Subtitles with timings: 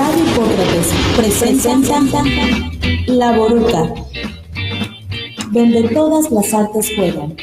[0.00, 2.00] Radio Hipócrates presenta
[3.06, 3.92] La Boruca,
[5.52, 7.36] donde todas las artes juegan.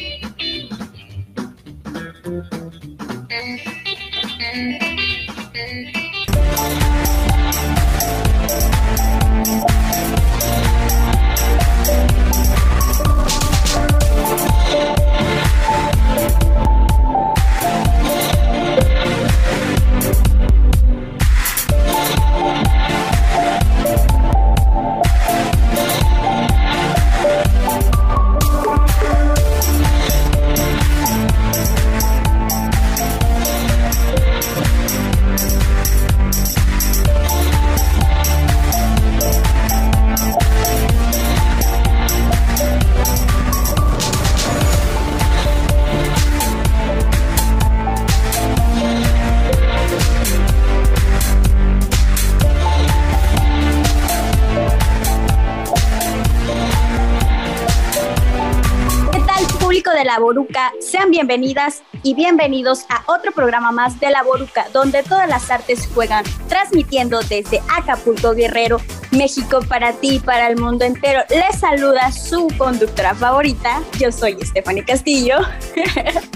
[61.17, 66.23] Bienvenidas y bienvenidos a otro programa más de La Boruca, donde todas las artes juegan,
[66.47, 68.79] transmitiendo desde Acapulco Guerrero,
[69.09, 71.21] México para ti y para el mundo entero.
[71.31, 75.37] Les saluda su conductora favorita, yo soy Stephanie Castillo.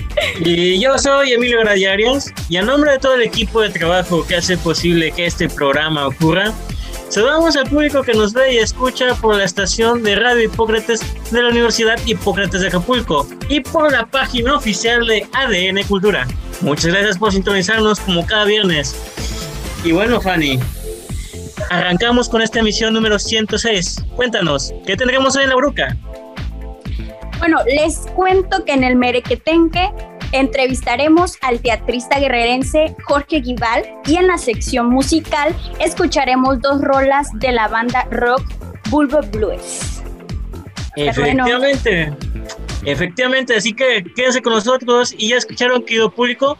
[0.43, 4.35] Y yo soy Emilio Gradiarias y a nombre de todo el equipo de trabajo que
[4.35, 6.51] hace posible que este programa ocurra,
[7.11, 11.41] Saludamos al público que nos ve y escucha por la estación de Radio Hipócrates de
[11.41, 16.25] la Universidad Hipócrates de Acapulco y por la página oficial de ADN Cultura.
[16.61, 18.95] Muchas gracias por sintonizarnos como cada viernes.
[19.83, 20.57] Y bueno, Fanny,
[21.69, 24.05] arrancamos con esta emisión número 106.
[24.15, 25.97] Cuéntanos, ¿qué tendremos hoy en la bruca?
[27.39, 29.91] Bueno, les cuento que en el Merequetenque
[30.31, 37.51] Entrevistaremos al teatrista guerrerense Jorge Guibal y en la sección musical escucharemos dos rolas de
[37.51, 38.43] la banda rock
[38.89, 40.01] Bulbo Blues.
[40.95, 42.13] Efectivamente,
[42.85, 46.57] efectivamente, así que quédense con nosotros y ya escucharon querido público.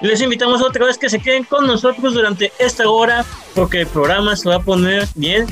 [0.00, 4.34] Les invitamos otra vez que se queden con nosotros durante esta hora porque el programa
[4.34, 5.46] se va a poner bien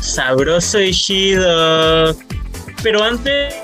[0.00, 2.14] sabroso y chido.
[2.84, 3.54] Pero antes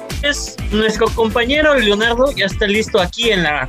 [0.73, 3.69] nuestro compañero Leonardo ya está listo aquí en la,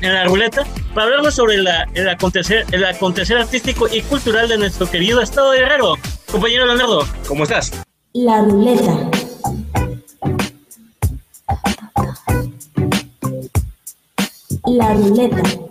[0.00, 4.90] en la ruleta para hablarnos sobre el, acontecer, el acontecer artístico y cultural de nuestro
[4.90, 5.94] querido estado de Guerrero.
[6.28, 7.70] Compañero Leonardo, ¿cómo estás?
[8.14, 9.10] La ruleta.
[14.64, 15.67] La ruleta.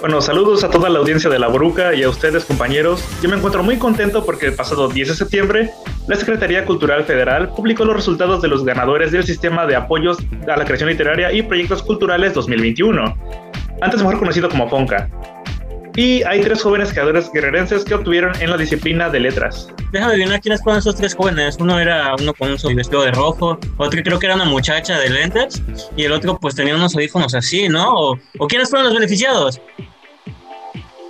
[0.00, 3.04] Bueno, saludos a toda la audiencia de La Boruca y a ustedes, compañeros.
[3.20, 5.70] Yo me encuentro muy contento porque el pasado 10 de septiembre,
[6.06, 10.56] la Secretaría Cultural Federal publicó los resultados de los ganadores del Sistema de Apoyos a
[10.56, 13.16] la Creación Literaria y Proyectos Culturales 2021,
[13.80, 15.08] antes mejor conocido como FONCA.
[15.98, 19.68] Y hay tres jóvenes creadores guerrerenses que obtuvieron en la disciplina de letras.
[19.90, 21.56] Déjame adivinar quiénes fueron esos tres jóvenes.
[21.58, 25.10] Uno era uno con un vestido de rojo, otro creo que era una muchacha de
[25.10, 25.60] lentes,
[25.96, 27.92] y el otro pues tenía unos audífonos así, ¿no?
[27.92, 29.60] ¿O, o quiénes fueron los beneficiados?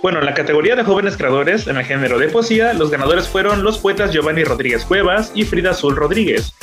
[0.01, 3.63] Bueno, en la categoría de jóvenes creadores en el género de poesía, los ganadores fueron
[3.63, 6.55] los poetas Giovanni Rodríguez Cuevas y Frida Azul Rodríguez.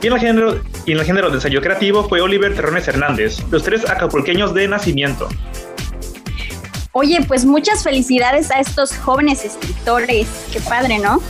[0.00, 3.42] Y en el género, y en el género de ensayo creativo fue Oliver Terrones Hernández,
[3.50, 5.28] los tres acapulqueños de nacimiento.
[7.00, 10.26] Oye, pues muchas felicidades a estos jóvenes escritores.
[10.52, 11.22] Qué padre, ¿no?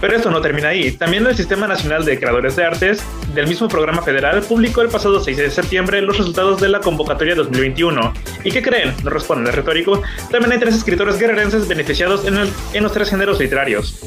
[0.00, 0.90] Pero esto no termina ahí.
[0.90, 3.00] También el Sistema Nacional de Creadores de Artes
[3.36, 7.36] del mismo programa federal publicó el pasado 6 de septiembre los resultados de la convocatoria
[7.36, 8.12] 2021.
[8.42, 8.92] ¿Y qué creen?
[9.04, 10.02] No responden el retórico.
[10.32, 12.38] También hay tres escritores guerrerenses beneficiados en,
[12.72, 14.00] en los tres géneros literarios.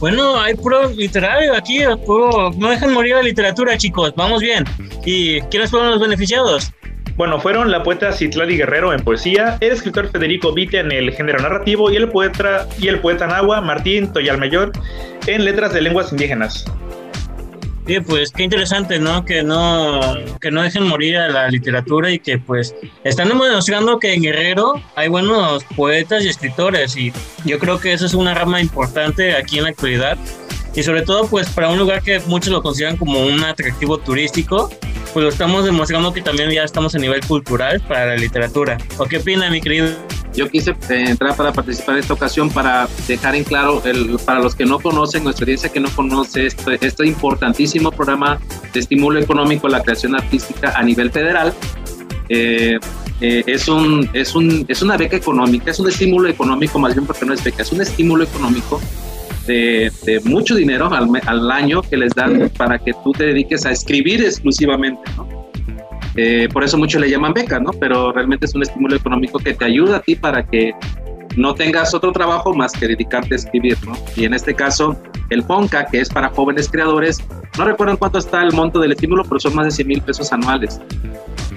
[0.00, 4.64] Bueno, hay puro literario aquí, no dejan morir la literatura, chicos, vamos bien.
[5.04, 6.72] ¿Y quiénes fueron los beneficiados?
[7.16, 11.40] Bueno, fueron la poeta Citlali Guerrero en poesía, el escritor Federico Vite en el género
[11.40, 14.72] narrativo y el poeta, y el poeta nahua Martín Toyalmayor
[15.26, 16.64] en letras de lenguas indígenas.
[17.86, 19.24] Sí, pues qué interesante, ¿no?
[19.24, 20.00] Que no
[20.40, 24.80] que no dejen morir a la literatura y que pues están demostrando que en Guerrero
[24.94, 27.12] hay buenos poetas y escritores y
[27.44, 30.16] yo creo que eso es una rama importante aquí en la actualidad
[30.76, 34.70] y sobre todo pues para un lugar que muchos lo consideran como un atractivo turístico,
[35.12, 38.78] pues lo estamos demostrando que también ya estamos a nivel cultural para la literatura.
[38.98, 39.88] ¿O qué opina mi querido?
[40.34, 44.40] Yo quise eh, entrar para participar en esta ocasión para dejar en claro, el, para
[44.40, 48.38] los que no conocen, nuestra audiencia que no conoce este, este importantísimo programa
[48.72, 51.52] de estímulo económico a la creación artística a nivel federal,
[52.30, 52.78] eh,
[53.20, 57.06] eh, es, un, es, un, es una beca económica, es un estímulo económico, más bien
[57.06, 58.80] porque no es beca, es un estímulo económico
[59.46, 63.70] de, mucho dinero al, al, año que les dan para que tú te dediques a
[63.70, 65.42] escribir exclusivamente, ¿no?
[66.16, 67.70] Eh, por eso muchos le llaman beca, ¿no?
[67.72, 70.72] Pero realmente es un estímulo económico que te ayuda a ti para que
[71.36, 73.94] no tengas otro trabajo más que dedicarte a escribir, ¿no?
[74.16, 74.96] Y en este caso,
[75.30, 77.18] el FONCA, que es para jóvenes creadores,
[77.56, 80.32] no recuerdo cuánto está el monto del estímulo, pero son más de 100 mil pesos
[80.32, 80.80] anuales.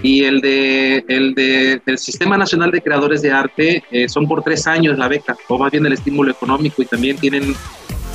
[0.02, 4.44] Y el de el de, del Sistema Nacional de Creadores de Arte eh, son por
[4.44, 7.56] tres años la beca, o más bien el estímulo económico, y también tienen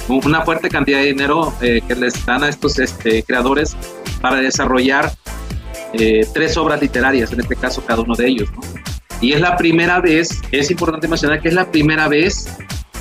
[0.09, 3.77] una fuerte cantidad de dinero eh, que les dan a estos este, creadores
[4.21, 5.12] para desarrollar
[5.93, 8.49] eh, tres obras literarias, en este caso cada uno de ellos.
[8.53, 8.61] ¿no?
[9.21, 12.49] Y es la primera vez, es importante mencionar que es la primera vez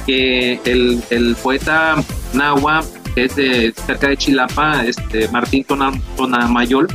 [0.06, 1.96] que el, el poeta
[2.34, 2.84] Nahua,
[3.16, 6.88] que es de cerca de Chilapa, este, Martín Tonamayol,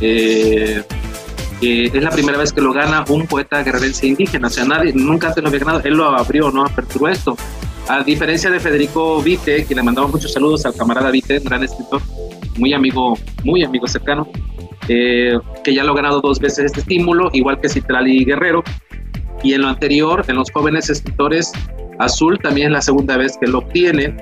[0.00, 0.82] eh,
[1.60, 5.28] es la primera vez que lo gana un poeta guerrerense indígena, o sea, nadie, nunca
[5.28, 7.36] antes lo había ganado, él lo abrió, no aperturó esto.
[7.88, 12.02] A diferencia de Federico Vite, que le mandaba muchos saludos al camarada Vite, gran escritor,
[12.58, 14.28] muy amigo, muy amigo cercano,
[14.88, 18.62] eh, que ya lo ha ganado dos veces este estímulo, igual que Citrali Guerrero.
[19.42, 21.52] Y en lo anterior, en los jóvenes escritores,
[21.98, 24.16] Azul también es la segunda vez que lo obtiene.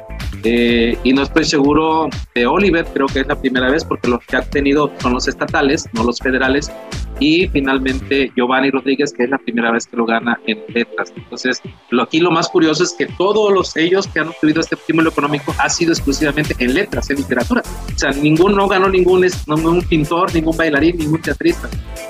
[0.45, 4.21] Eh, y no estoy seguro de Oliver, creo que es la primera vez porque los
[4.25, 6.71] que ha tenido son los estatales, no los federales.
[7.19, 11.13] Y finalmente Giovanni Rodríguez, que es la primera vez que lo gana en letras.
[11.17, 14.75] Entonces, lo, aquí lo más curioso es que todos los ellos que han obtenido este
[14.75, 17.63] estímulo económico ha sido exclusivamente en letras, en literatura.
[17.95, 21.69] O sea, ninguno ganó ningún, ningún pintor, ningún bailarín, ningún teatrista.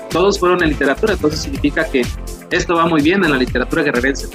[0.09, 2.05] Todos fueron en literatura, entonces significa que
[2.51, 4.27] esto va muy bien en la literatura guerrerense.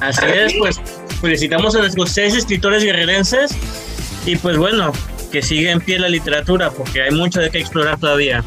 [0.00, 0.80] Así es, pues
[1.20, 3.54] felicitamos a los seis escritores guerrerenses
[4.24, 4.92] y pues bueno,
[5.30, 8.42] que siga en pie la literatura porque hay mucho de qué explorar todavía.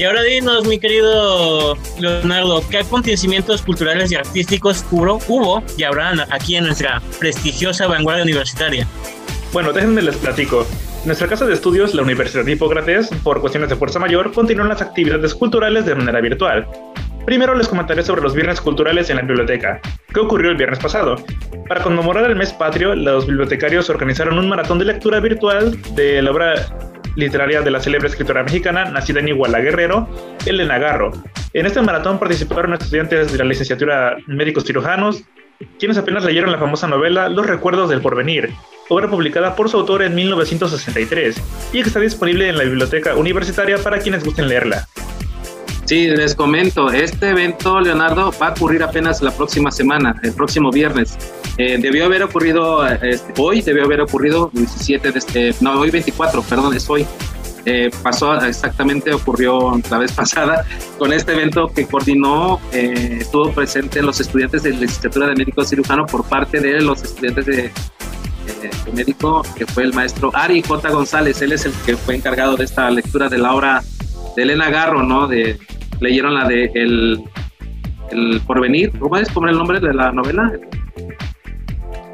[0.00, 6.20] Y ahora dinos, mi querido Leonardo, ¿qué acontecimientos culturales y artísticos hubo, hubo y habrán
[6.32, 8.86] aquí en nuestra prestigiosa vanguardia universitaria?
[9.52, 10.66] Bueno, déjenme les platico.
[11.04, 14.80] nuestra casa de estudios, la Universidad de Hipócrates, por cuestiones de fuerza mayor, continúan las
[14.80, 16.66] actividades culturales de manera virtual.
[17.26, 19.82] Primero les comentaré sobre los viernes culturales en la biblioteca.
[20.14, 21.16] ¿Qué ocurrió el viernes pasado?
[21.68, 26.30] Para conmemorar el mes patrio, los bibliotecarios organizaron un maratón de lectura virtual de la
[26.30, 30.08] obra literaria de la célebre escritora mexicana, nacida en Iguala Guerrero,
[30.46, 31.12] Elena Garro.
[31.52, 35.24] En este maratón participaron estudiantes de la licenciatura médicos cirujanos,
[35.78, 38.50] quienes apenas leyeron la famosa novela Los recuerdos del porvenir,
[38.88, 41.42] obra publicada por su autor en 1963
[41.72, 44.86] y que está disponible en la biblioteca universitaria para quienes gusten leerla.
[45.84, 50.70] Sí, les comento, este evento, Leonardo, va a ocurrir apenas la próxima semana, el próximo
[50.70, 51.18] viernes.
[51.56, 56.42] Eh, debió haber ocurrido este, hoy, debió haber ocurrido 17 de este, no, hoy 24,
[56.42, 57.06] perdón, es hoy.
[57.66, 60.64] Eh, pasó exactamente, ocurrió la vez pasada
[60.98, 66.06] con este evento que coordinó, eh, estuvo presente los estudiantes de licenciatura de médico cirujano
[66.06, 67.70] por parte de los estudiantes de,
[68.94, 70.90] médico, que fue el maestro Ari J.
[70.90, 73.82] González, él es el que fue encargado de esta lectura de la obra
[74.34, 75.28] de Elena Garro, ¿no?
[75.28, 75.58] De,
[76.00, 77.22] leyeron la de El,
[78.10, 79.30] el Porvenir, ¿cómo es?
[79.30, 80.52] ¿Cómo el nombre de la novela?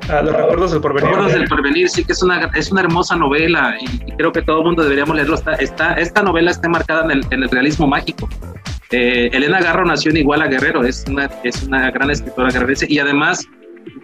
[0.09, 1.11] Ah, los recuerdos del porvenir.
[1.11, 4.59] Recuerdos del porvenir, sí que es una, es una hermosa novela y, creo que todo
[4.59, 5.37] el mundo deberíamos leerlo.
[5.59, 8.29] Está, esta novela está marcada en el, en el realismo mágico.
[8.91, 13.01] Eh, Elena Garro nació en Iguala Guerrero, es una, es una gran escritora guerrerense y
[13.01, 13.45] además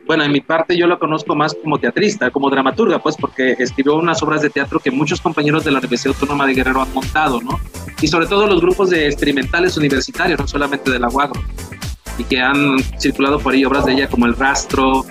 [0.07, 3.97] bueno, en mi parte yo lo conozco más como teatrista, como dramaturga, pues porque escribió
[3.97, 7.41] unas obras de teatro que muchos compañeros de la Universidad Autónoma de Guerrero han montado,
[7.41, 7.61] ¿no?
[8.01, 11.41] Y sobre todo los grupos de experimentales universitarios, no solamente de la UAGRO,
[12.19, 15.05] y que han circulado por ahí obras de ella como El Rastro,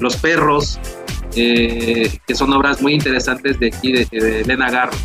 [0.00, 0.78] Los Perros,
[1.34, 4.96] eh, que son obras muy interesantes de aquí, de, Elena Garro.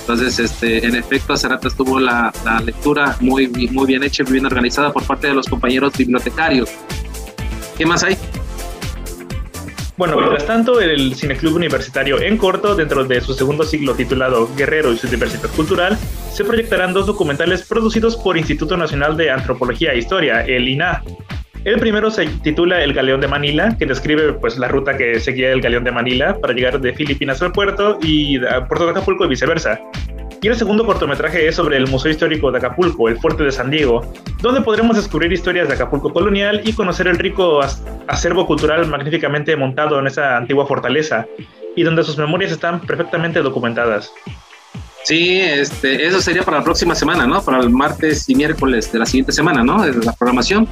[0.00, 4.24] Entonces, este, en efecto, hace rato estuvo la, la lectura muy, muy bien hecha y
[4.24, 6.70] muy bien organizada por parte de los compañeros bibliotecarios.
[7.76, 8.16] ¿Qué más hay?
[9.98, 14.92] Bueno, mientras tanto, el Cineclub Universitario en corto, dentro de su segundo siglo titulado Guerrero
[14.92, 15.98] y su diversidad cultural,
[16.32, 21.02] se proyectarán dos documentales producidos por Instituto Nacional de Antropología e Historia, el INA.
[21.64, 25.52] El primero se titula El Galeón de Manila, que describe pues, la ruta que seguía
[25.52, 29.24] el Galeón de Manila para llegar de Filipinas al puerto y a Puerto de Acapulco
[29.24, 29.80] y viceversa.
[30.40, 33.70] Y el segundo cortometraje es sobre el Museo Histórico de Acapulco, el Fuerte de San
[33.70, 37.60] Diego, donde podremos descubrir historias de Acapulco colonial y conocer el rico
[38.06, 41.26] acervo cultural magníficamente montado en esa antigua fortaleza,
[41.74, 44.12] y donde sus memorias están perfectamente documentadas.
[45.04, 47.42] Sí, este, eso sería para la próxima semana, ¿no?
[47.42, 49.82] Para el martes y miércoles de la siguiente semana, ¿no?
[49.82, 50.68] De la programación.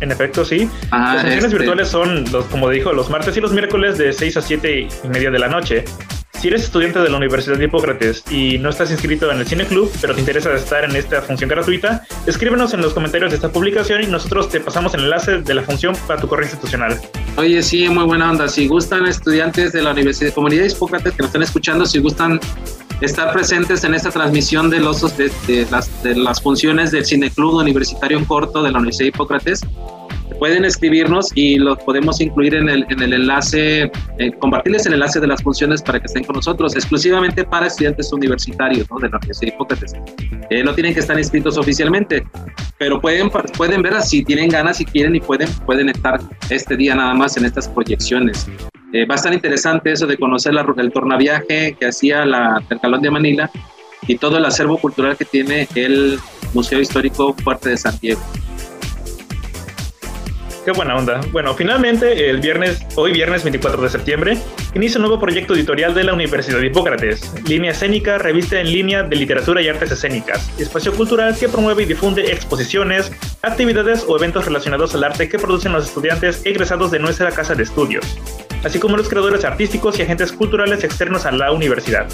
[0.00, 0.68] En efecto, sí.
[0.90, 4.36] Las sesiones este virtuales son, los, como dijo, los martes y los miércoles de 6
[4.36, 5.84] a 7 y media de la noche.
[6.40, 9.66] Si eres estudiante de la Universidad de Hipócrates y no estás inscrito en el Cine
[9.66, 13.50] Club, pero te interesa estar en esta función gratuita, escríbenos en los comentarios de esta
[13.50, 16.96] publicación y nosotros te pasamos el enlace de la función para tu correo institucional.
[17.36, 18.46] Oye, sí, muy buena onda.
[18.46, 21.98] Si gustan estudiantes de la Universidad de Comunidad de Hipócrates que nos están escuchando, si
[21.98, 22.38] gustan
[23.00, 28.18] estar presentes en esta transmisión de, los, de, las, de las funciones del Cineclub Universitario
[28.18, 29.60] en Corto de la Universidad de Hipócrates
[30.38, 35.20] pueden escribirnos y los podemos incluir en el, en el enlace, eh, compartirles el enlace
[35.20, 38.98] de las funciones para que estén con nosotros, exclusivamente para estudiantes universitarios ¿no?
[38.98, 39.94] de la Universidad de Hipócrates.
[40.50, 42.24] Eh, no tienen que estar inscritos oficialmente,
[42.78, 46.94] pero pueden, pueden ver si tienen ganas, si quieren y pueden, pueden estar este día
[46.94, 48.46] nada más en estas proyecciones.
[48.92, 53.10] Eh, estar interesante eso de conocer la, el tornaviaje que hacía la, el Calón de
[53.10, 53.50] Manila
[54.06, 56.18] y todo el acervo cultural que tiene el
[56.54, 58.20] Museo Histórico Fuerte de San Diego.
[60.68, 61.22] Qué buena onda.
[61.32, 64.38] Bueno, finalmente, el viernes, hoy viernes 24 de septiembre,
[64.74, 69.02] inicia un nuevo proyecto editorial de la Universidad de Hipócrates, Línea Escénica, revista en línea
[69.02, 73.10] de literatura y artes escénicas, espacio cultural que promueve y difunde exposiciones,
[73.40, 77.62] actividades o eventos relacionados al arte que producen los estudiantes egresados de nuestra casa de
[77.62, 78.04] estudios,
[78.62, 82.08] así como los creadores artísticos y agentes culturales externos a la universidad.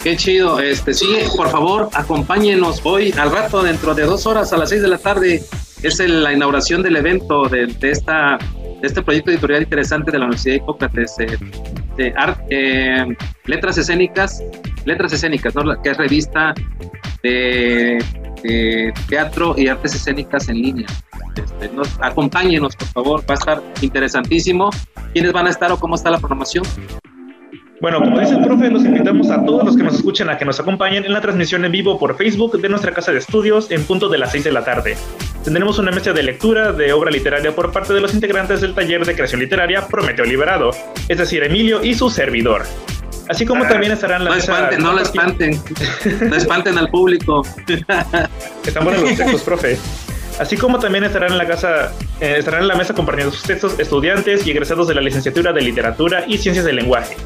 [0.00, 4.56] Qué chido, este sí, por favor, acompáñenos hoy al rato, dentro de dos horas a
[4.56, 5.44] las seis de la tarde,
[5.82, 8.38] es la inauguración del evento de, esta,
[8.82, 11.38] este proyecto editorial interesante de la Universidad de Hipócrates, eh,
[11.96, 12.14] de
[12.50, 14.42] eh, Letras Escénicas,
[14.84, 16.54] Letras Escénicas, que es revista
[17.22, 18.02] de,
[19.08, 20.86] teatro y artes escénicas en línea.
[21.36, 21.70] Este,
[22.00, 24.70] acompáñenos, por favor, va a estar interesantísimo.
[25.12, 26.64] ¿Quiénes van a estar o cómo está la programación?
[27.82, 30.44] Bueno, como dice el profe, los invitamos a todos los que nos escuchen a que
[30.44, 33.82] nos acompañen en la transmisión en vivo por Facebook de nuestra casa de estudios en
[33.82, 34.96] punto de las 6 de la tarde.
[35.42, 39.04] Tendremos una mesa de lectura de obra literaria por parte de los integrantes del taller
[39.04, 40.70] de creación literaria Prometeo Liberado,
[41.08, 42.62] es decir, Emilio y su servidor.
[43.28, 44.36] Así como también estarán la no.
[44.36, 45.60] Espanten, no lo espanten,
[46.30, 47.42] no espanten al público.
[48.64, 49.76] Están buenos los textos, profe.
[50.38, 53.76] Así como también estarán en la casa, eh, estarán en la mesa compartiendo sus textos
[53.80, 57.16] estudiantes y egresados de la licenciatura de literatura y ciencias del lenguaje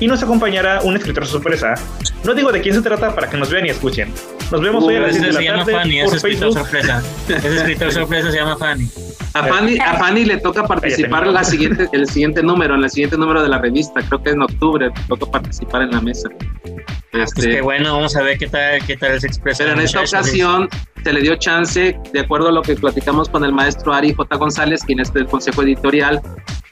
[0.00, 1.74] y nos acompañará un escritor sorpresa.
[2.24, 4.12] No digo de quién se trata para que nos vean y escuchen.
[4.50, 7.02] Nos vemos hoy a las 10 de la se llama Fanny, ese escritor sorpresa.
[7.28, 8.88] Ese escritor sorpresa se llama Fanny.
[9.34, 12.90] A Fanny, a Fanny le toca participar en la siguiente, el siguiente número, en el
[12.90, 16.28] siguiente número de la revista, creo que en octubre, le toca participar en la mesa.
[17.10, 19.64] Pues este, qué bueno, vamos a ver qué tal, qué tal se expresa.
[19.64, 20.68] Pero en esta ocasión
[21.02, 24.36] se le dio chance, de acuerdo a lo que platicamos con el maestro Ari J.
[24.36, 26.20] González, quien es del consejo editorial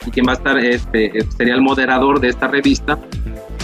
[0.07, 2.99] y quien va a estar, este, sería el moderador de esta revista.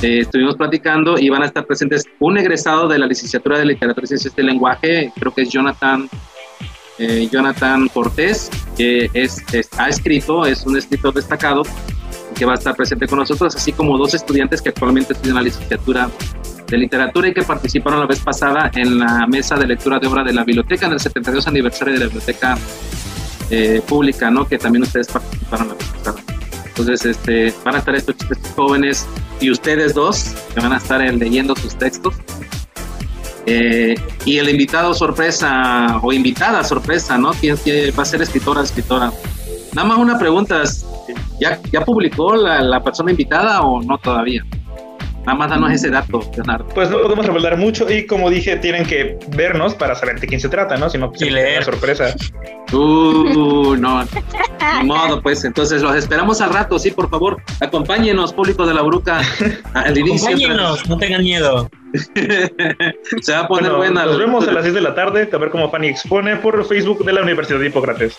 [0.02, 4.04] Eh, estuvimos platicando y van a estar presentes un egresado de la licenciatura de literatura
[4.04, 6.08] y ciencias del lenguaje, creo que es Jonathan,
[6.98, 9.42] eh, Jonathan Cortés, que es,
[9.76, 11.62] ha escrito, es un escritor destacado
[12.36, 15.42] que va a estar presente con nosotros, así como dos estudiantes que actualmente estudian la
[15.42, 16.08] licenciatura
[16.68, 20.22] de literatura y que participaron la vez pasada en la mesa de lectura de obra
[20.22, 22.58] de la biblioteca en el 72 aniversario de la biblioteca
[23.50, 24.46] eh, pública, ¿no?
[24.46, 26.27] Que también ustedes participaron la vez pasada.
[26.78, 28.14] Entonces, este, van a estar estos,
[28.54, 29.06] jóvenes
[29.40, 32.14] y ustedes dos que van a estar leyendo sus textos.
[33.46, 37.32] Eh, y el invitado sorpresa o invitada sorpresa, ¿no?
[37.32, 37.56] ¿Quién,
[37.98, 39.10] va a ser escritora, escritora?
[39.72, 40.62] Nada más una pregunta,
[41.40, 44.44] ¿ya, ya publicó la, la persona invitada o no todavía?
[45.28, 46.66] Nada más danos ese dato, Leonardo.
[46.68, 50.40] Pues no podemos revelar mucho y como dije, tienen que vernos para saber de quién
[50.40, 50.88] se trata, ¿no?
[50.88, 52.14] Si no, pues es una sorpresa.
[52.72, 54.02] Uh, no.
[54.80, 55.44] Ni modo, pues.
[55.44, 57.42] Entonces los esperamos al rato, sí, por favor.
[57.60, 59.20] Acompáñenos, público de la Bruca,
[59.74, 60.28] al inicio.
[60.28, 61.68] Acompáñenos, no tengan miedo.
[63.20, 64.06] se va a poner buena.
[64.06, 67.04] Nos vemos a las 6 de la tarde, a ver cómo Fanny expone por Facebook
[67.04, 68.16] de la Universidad de Hipócrates.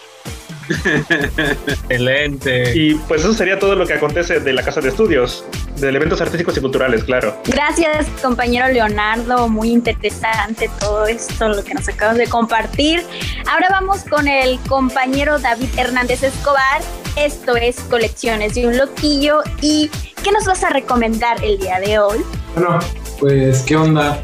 [1.67, 2.77] Excelente.
[2.77, 5.45] Y pues eso sería todo lo que acontece de la Casa de Estudios,
[5.77, 7.35] de eventos artísticos y culturales, claro.
[7.45, 9.47] Gracias, compañero Leonardo.
[9.47, 13.03] Muy interesante todo esto, lo que nos acabas de compartir.
[13.49, 16.81] Ahora vamos con el compañero David Hernández Escobar.
[17.15, 19.41] Esto es Colecciones de un Loquillo.
[19.61, 19.89] ¿Y
[20.23, 22.19] qué nos vas a recomendar el día de hoy?
[22.55, 22.79] Bueno,
[23.19, 24.21] pues, ¿qué onda?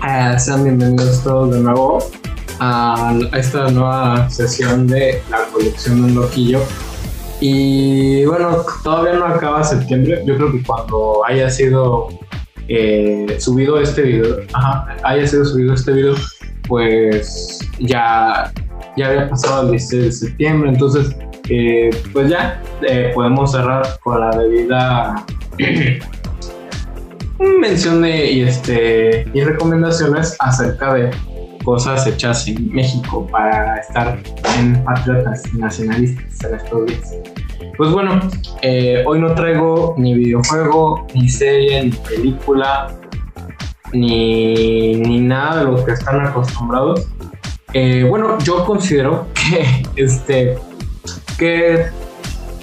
[0.00, 2.10] Ah, sean bienvenidos todos de nuevo
[2.60, 6.60] a, esta nueva sesión de la colección de un loquillo.
[7.40, 10.22] Y bueno, todavía no acaba septiembre.
[10.26, 12.08] Yo creo que cuando haya sido
[12.68, 14.36] eh, subido este video,
[15.02, 16.14] haya sido subido este video,
[16.68, 18.52] pues ya,
[18.96, 20.68] ya había pasado el 16 de septiembre.
[20.70, 21.16] Entonces,
[21.48, 25.24] eh, pues ya eh, podemos cerrar con la debida
[27.60, 31.10] mención y, este, y recomendaciones acerca de
[31.64, 34.18] cosas hechas en México para estar
[34.58, 37.14] en patriotas nacionalistas en estos días.
[37.76, 38.20] Pues bueno,
[38.62, 42.94] eh, hoy no traigo ni videojuego, ni serie, ni película,
[43.92, 47.06] ni, ni nada de lo que están acostumbrados.
[47.72, 50.58] Eh, bueno, yo considero que este
[51.38, 51.86] que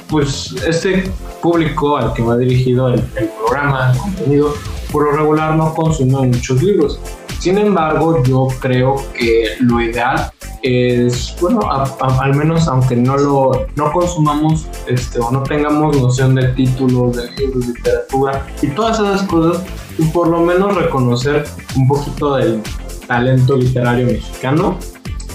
[0.10, 1.12] pues este
[1.42, 4.54] público al que va dirigido el, programa, el contenido,
[4.92, 7.00] por lo regular no consumo muchos libros.
[7.40, 10.32] Sin embargo, yo creo que lo ideal
[10.64, 16.48] es, bueno, al menos aunque no lo no consumamos este, o no tengamos noción de
[16.50, 19.64] títulos, de libros, literatura y todas esas cosas,
[19.98, 22.62] y por lo menos reconocer un poquito del
[23.08, 24.78] talento literario mexicano.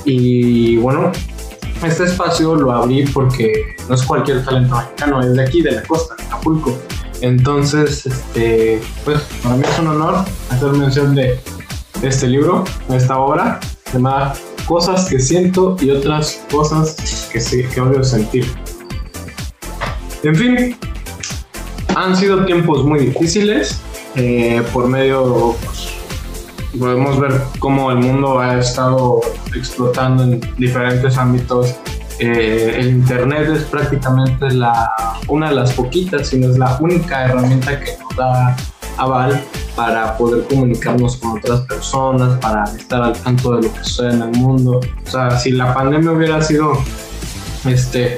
[0.05, 1.13] Y bueno,
[1.85, 3.53] este espacio lo abrí porque
[3.89, 6.77] no es cualquier talento mexicano, es de aquí, de la costa, de Acapulco.
[7.21, 11.39] Entonces, este, pues para mí es un honor hacer mención de
[12.03, 13.61] este libro, esta obra,
[13.93, 14.35] llamada
[14.67, 18.47] Cosas que siento y otras cosas que, sí, que odio sentir.
[20.23, 20.77] En fin,
[21.97, 23.81] han sido tiempos muy difíciles.
[24.15, 25.95] Eh, por medio, pues,
[26.79, 29.21] podemos ver cómo el mundo ha estado
[29.55, 31.75] explotando en diferentes ámbitos.
[32.21, 34.91] Eh, el Internet es prácticamente la,
[35.27, 38.57] una de las poquitas, si no es la única herramienta que nos da
[38.97, 39.43] aval
[39.77, 44.23] para poder comunicarnos con otras personas, para estar al tanto de lo que sucede en
[44.23, 44.81] el mundo.
[45.07, 46.73] O sea, si la pandemia hubiera sido,
[47.65, 48.17] este,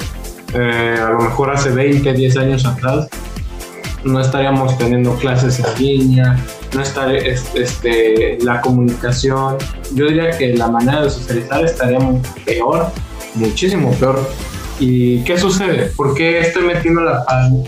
[0.54, 3.08] eh, a lo mejor hace 20, 10 años atrás,
[4.04, 6.38] no estaríamos teniendo clases en línea,
[6.74, 7.20] no estaría
[7.54, 9.56] este, la comunicación.
[9.94, 11.98] Yo diría que la manera de socializar estaría
[12.44, 12.88] peor,
[13.34, 14.20] muchísimo peor.
[14.80, 15.92] ¿Y qué sucede?
[15.96, 17.24] ¿Por qué estoy metiendo la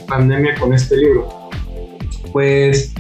[0.09, 1.51] pandemia con este libro?
[2.33, 2.93] Pues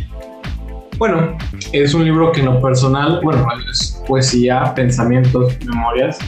[0.98, 1.36] bueno,
[1.72, 6.18] es un libro que en lo personal, bueno, es poesía, pensamientos, memorias.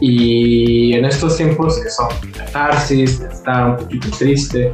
[0.00, 4.72] Y en estos tiempos que son catarsis, está un poquito triste.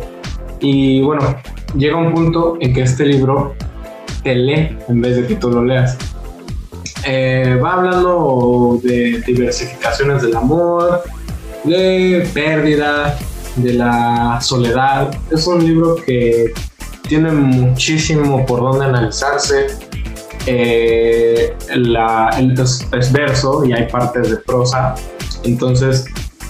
[0.61, 1.37] Y bueno,
[1.77, 3.55] llega un punto en que este libro
[4.23, 5.97] te lee en vez de que tú lo leas.
[7.07, 11.03] Eh, va hablando de diversificaciones del amor,
[11.65, 13.19] de pérdida,
[13.57, 15.11] de la soledad.
[15.31, 16.53] Es un libro que
[17.09, 19.67] tiene muchísimo por donde analizarse.
[20.47, 24.95] Eh, es, verso y hay partes de prosa,
[25.43, 26.05] entonces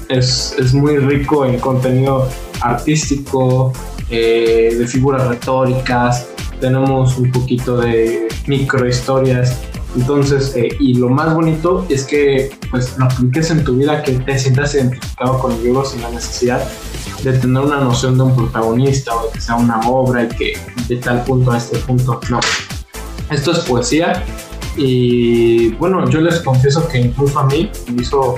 [0.08, 2.28] es, es muy rico en contenido
[2.60, 3.72] artístico,
[4.10, 6.26] eh, de figuras retóricas,
[6.60, 9.60] tenemos un poquito de microhistorias.
[9.96, 14.12] Entonces, eh, y lo más bonito es que pues lo apliques en tu vida, que
[14.12, 16.68] te sientas identificado con el libro sin la necesidad
[17.22, 20.58] de tener una noción de un protagonista o de que sea una obra y que
[20.88, 22.20] de tal punto a este punto.
[22.28, 22.40] No.
[23.30, 24.22] Esto es poesía
[24.76, 28.36] y bueno, yo les confieso que incluso a mí me hizo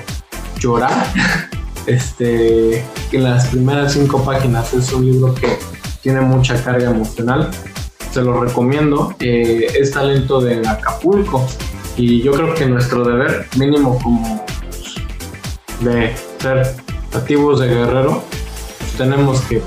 [0.58, 0.92] llorar.
[1.86, 5.56] Este, en las primeras cinco páginas es un libro que
[6.02, 7.48] tiene mucha carga emocional.
[8.16, 9.14] Se lo recomiendo.
[9.20, 11.46] Eh, es talento de Acapulco
[11.98, 14.42] y yo creo que nuestro deber mínimo como
[15.80, 16.76] de ser
[17.12, 18.22] nativos de Guerrero
[18.96, 19.60] tenemos que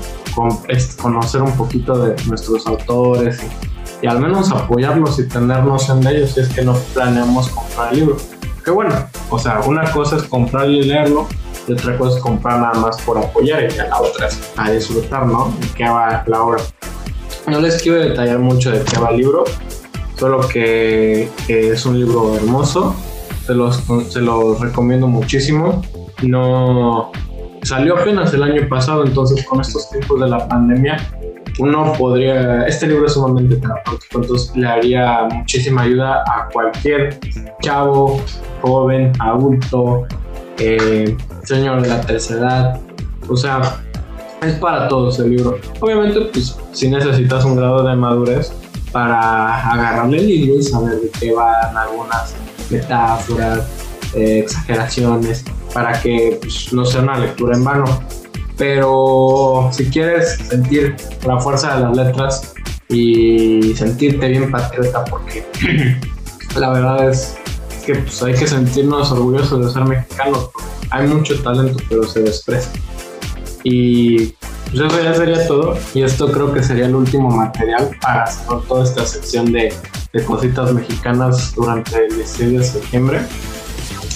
[1.00, 3.40] conocer un poquito de nuestros autores
[4.02, 7.92] y, al menos apoyarlos y tener noción de ellos si es que no planeamos comprar
[7.92, 8.16] el libro.
[8.64, 8.92] Que bueno,
[9.28, 11.28] o sea, una cosa es comprar y leerlo
[11.68, 15.24] y otra cosa es comprar nada más por apoyar y la otra es a disfrutar,
[15.24, 15.54] ¿no?
[15.60, 16.60] De qué va la obra.
[17.46, 19.44] No les quiero detallar mucho de qué va el libro,
[20.16, 22.94] solo que, es un libro hermoso,
[23.46, 24.20] se los, se
[24.60, 25.82] recomiendo muchísimo.
[26.22, 27.10] No,
[27.62, 30.96] salió apenas el año pasado, entonces con estos tiempos de la pandemia,
[31.58, 37.18] uno podría, este libro es sumamente terapéutico, entonces le haría muchísima ayuda a cualquier
[37.62, 38.20] chavo,
[38.62, 40.06] joven, adulto,
[40.58, 42.80] eh, señor de la tercera edad,
[43.28, 43.82] o sea,
[44.42, 45.58] es para todos el libro.
[45.80, 48.52] Obviamente, pues si necesitas un grado de madurez
[48.92, 52.34] para agarrarle el libro y saber de qué van algunas
[52.70, 53.66] metáforas,
[54.14, 57.84] eh, exageraciones, para que pues, no sea una lectura en vano.
[58.56, 62.54] Pero si quieres sentir la fuerza de las letras
[62.88, 65.46] y sentirte bien patriota, porque
[66.56, 67.36] la verdad es
[67.86, 70.50] que pues, hay que sentirnos orgullosos de ser mexicanos.
[70.90, 72.72] Hay mucho talento, pero se desprecia.
[73.62, 74.34] Y
[74.70, 75.76] pues eso ya sería todo.
[75.94, 79.72] Y esto creo que sería el último material para cerrar toda esta sección de,
[80.12, 83.20] de cositas mexicanas durante el 16 de septiembre.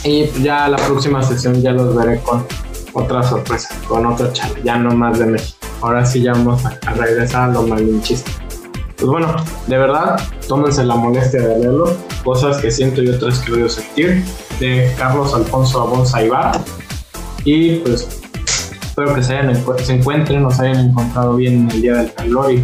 [0.05, 2.47] Y ya la próxima sesión ya los veré con
[2.93, 5.59] otra sorpresa, con otra charla, ya no más de México.
[5.81, 8.31] Ahora sí ya vamos a, regresar a lo malinchista.
[8.97, 9.35] Pues bueno,
[9.67, 11.97] de verdad, tómense la molestia de leerlo.
[12.23, 14.25] Cosas que siento y otras que odio sentir.
[14.61, 16.61] De Carlos Alfonso Abonza Ibar.
[17.45, 18.24] Y pues
[18.95, 22.53] espero que se, hayan, se encuentren, nos hayan encontrado bien en el día del calor
[22.53, 22.63] y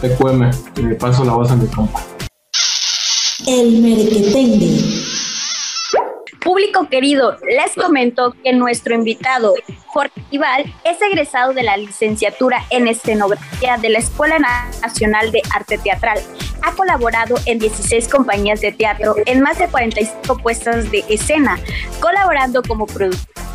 [0.00, 0.50] TQM,
[0.82, 2.02] me paso la voz a mi compa.
[3.46, 4.80] El merequetengue.
[6.42, 9.52] Público querido, les comento que nuestro invitado,
[9.88, 15.76] Jorge Ival, es egresado de la licenciatura en escenografía de la Escuela Nacional de Arte
[15.76, 16.20] Teatral.
[16.62, 21.58] ha colaborado en 16 compañías de teatro en más de 45 puestas de escena,
[22.00, 23.49] colaborando como productor,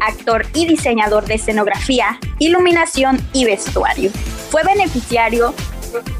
[0.00, 4.10] actor y diseñador de escenografía, iluminación y vestuario.
[4.50, 5.54] Fue beneficiario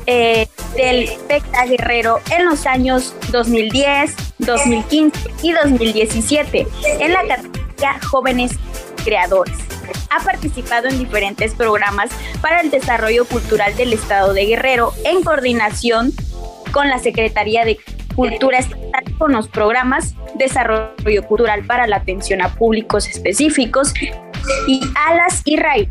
[0.07, 6.67] eh, del PECTA Guerrero en los años 2010, 2015 y 2017
[7.01, 8.53] en la categoría Jóvenes
[9.05, 9.57] Creadores.
[10.11, 16.13] Ha participado en diferentes programas para el desarrollo cultural del Estado de Guerrero en coordinación
[16.73, 17.79] con la Secretaría de
[18.15, 23.93] Cultura Estatal con los programas Desarrollo Cultural para la Atención a Públicos Específicos
[24.67, 25.91] y Alas y Ray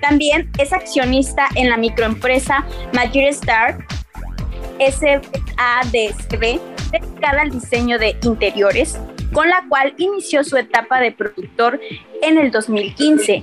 [0.00, 3.78] también es accionista en la microempresa Magic Star
[4.78, 6.60] SADCB,
[6.92, 8.98] dedicada al diseño de interiores,
[9.32, 11.80] con la cual inició su etapa de productor
[12.22, 13.42] en el 2015.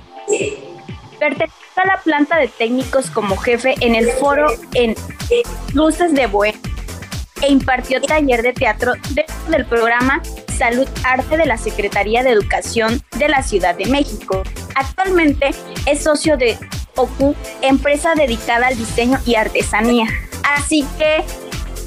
[1.18, 4.94] Perteneció a la planta de técnicos como jefe en el foro en
[5.74, 6.54] Luces de Buen
[7.46, 10.20] e impartió taller de teatro dentro del programa
[10.58, 14.42] Salud Arte de la Secretaría de Educación de la Ciudad de México.
[14.74, 15.50] Actualmente
[15.86, 16.58] es socio de
[16.96, 20.06] OCU, empresa dedicada al diseño y artesanía.
[20.56, 21.22] Así que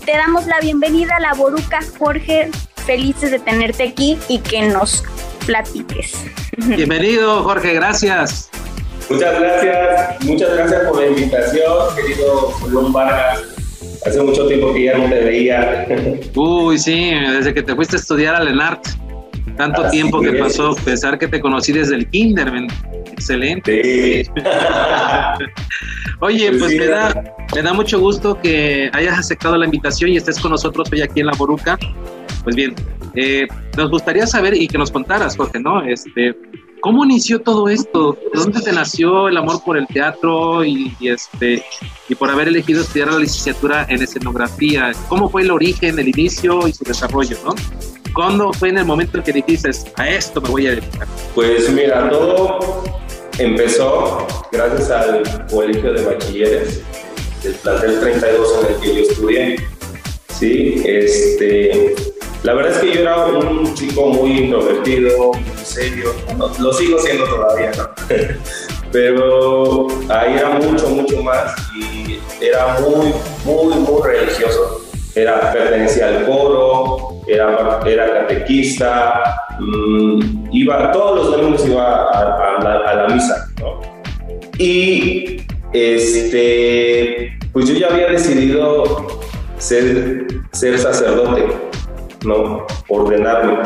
[0.06, 2.50] te damos la bienvenida a la Boruca, Jorge.
[2.86, 5.04] Felices de tenerte aquí y que nos
[5.46, 6.14] platiques.
[6.58, 8.50] Bienvenido, Jorge, gracias.
[9.10, 12.54] Muchas gracias, muchas gracias por la invitación, querido
[12.92, 13.59] Vargas.
[14.06, 15.88] Hace mucho tiempo que ya no te veía.
[16.36, 18.86] Uy, sí, desde que te fuiste a estudiar a Lenart.
[19.58, 22.50] Tanto tiempo que pasó, pensar que te conocí desde el kinder,
[23.12, 24.26] excelente.
[26.22, 30.40] Oye, pues, me, da, me da mucho gusto que hayas aceptado la invitación y estés
[30.40, 31.78] con nosotros hoy aquí en La Boruca.
[32.44, 32.74] Pues bien,
[33.16, 35.82] eh, nos gustaría saber y que nos contaras, Jorge, ¿no?
[35.84, 36.36] Este,
[36.82, 38.18] ¿Cómo inició todo esto?
[38.34, 41.64] ¿De dónde te nació el amor por el teatro y, este
[42.08, 44.92] y por haber elegido estudiar la licenciatura en escenografía?
[45.10, 47.54] ¿Cómo fue el origen, el inicio y su desarrollo, no?
[48.14, 51.08] ¿Cuándo fue en el momento en que dijiste a esto me voy a dedicar?
[51.36, 52.84] Pues mira, todo
[53.38, 56.82] empezó gracias al colegio de bachilleres
[57.44, 59.56] del plantel 32 en el que yo estudié.
[60.40, 61.94] Sí, este,
[62.44, 66.14] la verdad es que yo era un chico muy introvertido, muy serio,
[66.60, 67.90] lo sigo siendo todavía, ¿no?
[68.92, 73.14] Pero ahí era mucho, mucho más y era muy,
[73.46, 74.82] muy, muy religioso.
[75.14, 82.64] Era, pertenecía al coro, era, era catequista, mmm, iba, todos los domingos iba a, a,
[82.64, 83.82] la, a la misa, ¿no?
[84.58, 85.42] Y
[85.74, 89.08] este, pues yo ya había decidido
[89.58, 91.69] ser, ser sacerdote
[92.26, 92.66] ¿no?
[92.88, 93.62] ordenarlo.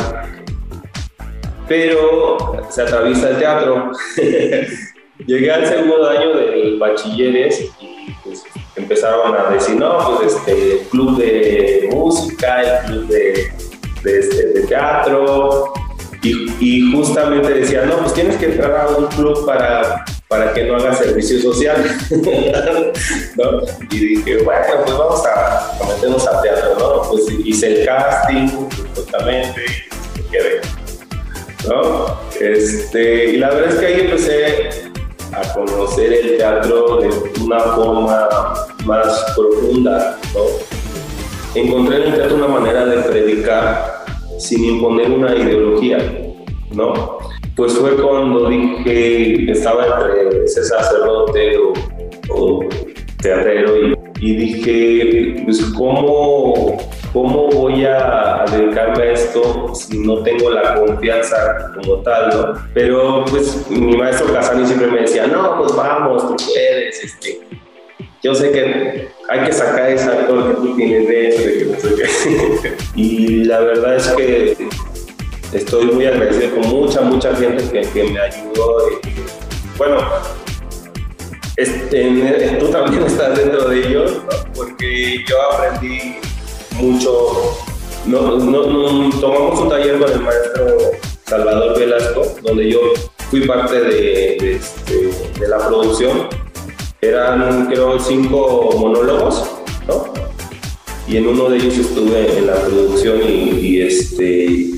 [1.67, 2.37] Pero
[2.69, 3.91] se atraviesa el teatro.
[5.25, 8.43] Llegué al segundo año del bachilleres y pues
[8.75, 13.51] empezaron a decir, no, pues este, club de música, el club de,
[14.03, 15.73] de, este, de teatro.
[16.21, 20.63] Y, y, justamente decían, no, pues tienes que entrar a un club para, para que
[20.63, 21.77] no hagas servicio social.
[23.35, 23.61] ¿no?
[23.91, 27.03] Y dije, bueno, pues vamos a, a meternos a teatro, ¿no?
[27.07, 28.47] Pues hice el casting,
[28.95, 29.61] justamente,
[30.17, 30.61] y quedé.
[31.69, 32.17] ¿no?
[32.41, 34.91] Este, y la verdad es que ahí empecé
[35.33, 38.27] a conocer el teatro de una forma
[38.85, 40.41] más profunda, ¿no?
[41.53, 44.03] Encontré en el teatro una manera de predicar
[44.39, 45.99] sin imponer una ideología,
[46.71, 47.19] ¿no?
[47.55, 51.73] Pues fue cuando dije, estaba entre ser sacerdote o,
[52.29, 52.65] o
[54.19, 56.77] y, dije, pues ¿cómo,
[57.13, 62.61] ¿cómo voy a dedicarme a esto si no tengo la confianza como tal, ¿no?
[62.73, 67.39] Pero pues mi maestro Casani siempre me decía, no, pues vamos, tú puedes, este,
[68.21, 71.89] yo sé que hay que sacar ese actor que tú tienes dentro,
[72.95, 74.67] y la verdad es que
[75.53, 78.77] estoy muy agradecido con mucha, mucha gente que, que me ayudó.
[79.77, 79.97] Bueno,
[82.59, 84.21] tú también estás dentro de ellos,
[84.55, 86.15] porque yo aprendí
[86.75, 87.57] mucho.
[88.05, 90.77] No, no, tomamos un taller con el maestro
[91.25, 92.79] Salvador Velasco, donde yo
[93.29, 96.27] fui parte de, este, de la producción
[97.03, 99.43] eran creo cinco monólogos,
[99.87, 100.13] ¿no?
[101.07, 104.72] Y en uno de ellos estuve en la producción y, este,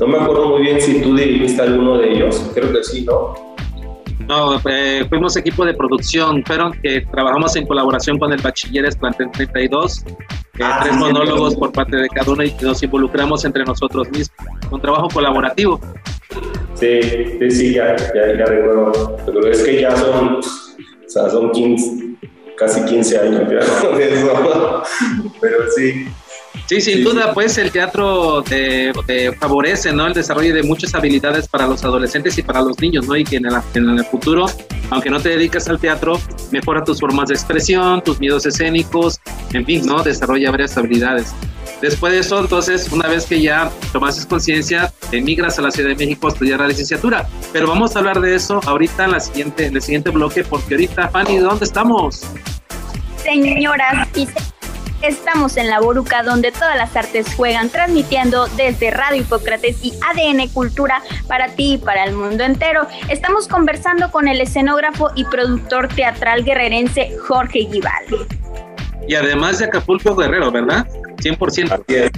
[0.00, 3.54] no me acuerdo muy bien si tú dirigiste alguno de ellos, creo que sí, ¿no?
[4.26, 9.30] No, eh, fuimos equipo de producción, pero que trabajamos en colaboración con el Bachilleres Plantel
[9.30, 11.58] 32, eh, ah, tres monólogos sí.
[11.58, 14.38] por parte de cada uno y nos involucramos entre nosotros mismos,
[14.70, 15.78] un trabajo colaborativo.
[16.74, 17.00] Sí,
[17.38, 20.40] sí, sí, ya, ya, ya recuerdo, pero es que ya son
[21.04, 22.16] o sea, son 15,
[22.56, 24.82] casi 15 años ya con eso.
[25.40, 26.06] Pero sí,
[26.66, 27.30] Sí, sin Sí, duda, sí.
[27.34, 30.06] pues el teatro te, te favorece, ¿no?
[30.06, 33.14] El desarrollo de muchas habilidades para los adolescentes y para los niños, ¿no?
[33.16, 34.46] Y que en el, en el futuro,
[34.90, 36.18] aunque no te dedicas al teatro,
[36.52, 39.20] mejora tus formas de expresión, tus miedos escénicos,
[39.52, 40.02] en fin, ¿no?
[40.02, 41.34] Desarrolla varias habilidades.
[41.82, 45.96] Después de eso, entonces, una vez que ya tomaste conciencia, emigras a la Ciudad de
[45.96, 47.28] México a estudiar la licenciatura.
[47.52, 50.74] Pero vamos a hablar de eso ahorita en, la siguiente, en el siguiente bloque, porque
[50.76, 52.22] ahorita, Fanny, ¿dónde estamos?
[53.22, 54.53] Señoras y se-
[55.06, 60.48] estamos en la Boruca donde todas las artes juegan, transmitiendo desde Radio Hipócrates y ADN
[60.48, 62.86] Cultura para ti y para el mundo entero.
[63.08, 68.26] Estamos conversando con el escenógrafo y productor teatral guerrerense Jorge Guival.
[69.06, 70.86] Y además de Acapulco Guerrero, ¿verdad?
[71.16, 72.10] 100%.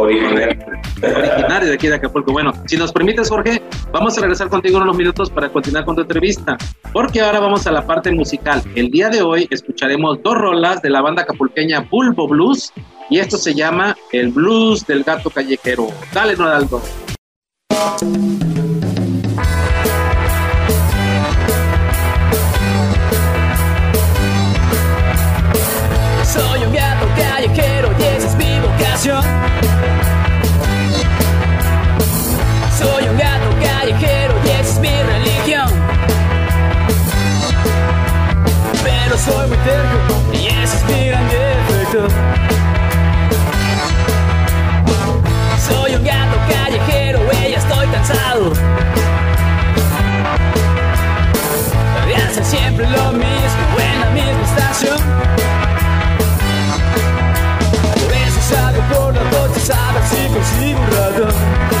[0.00, 2.32] Originario de aquí de Acapulco.
[2.32, 5.96] Bueno, si nos permites, Jorge, vamos a regresar contigo en unos minutos para continuar con
[5.96, 6.56] tu entrevista,
[6.92, 8.62] porque ahora vamos a la parte musical.
[8.74, 12.72] El día de hoy escucharemos dos rolas de la banda acapulqueña Bulbo Blues,
[13.08, 15.88] y esto se llama El Blues del Gato Callejero.
[16.12, 16.80] Dale, Nodaldo.
[26.24, 29.24] Soy un gato callejero y esa es mi vocación.
[45.68, 48.52] Soy un gato callejero, güey, estoy cansado.
[52.06, 54.98] De hacer siempre lo mismo en la misma estación.
[57.94, 61.79] Por eso salgo por la noche a ver si consigo un ratón.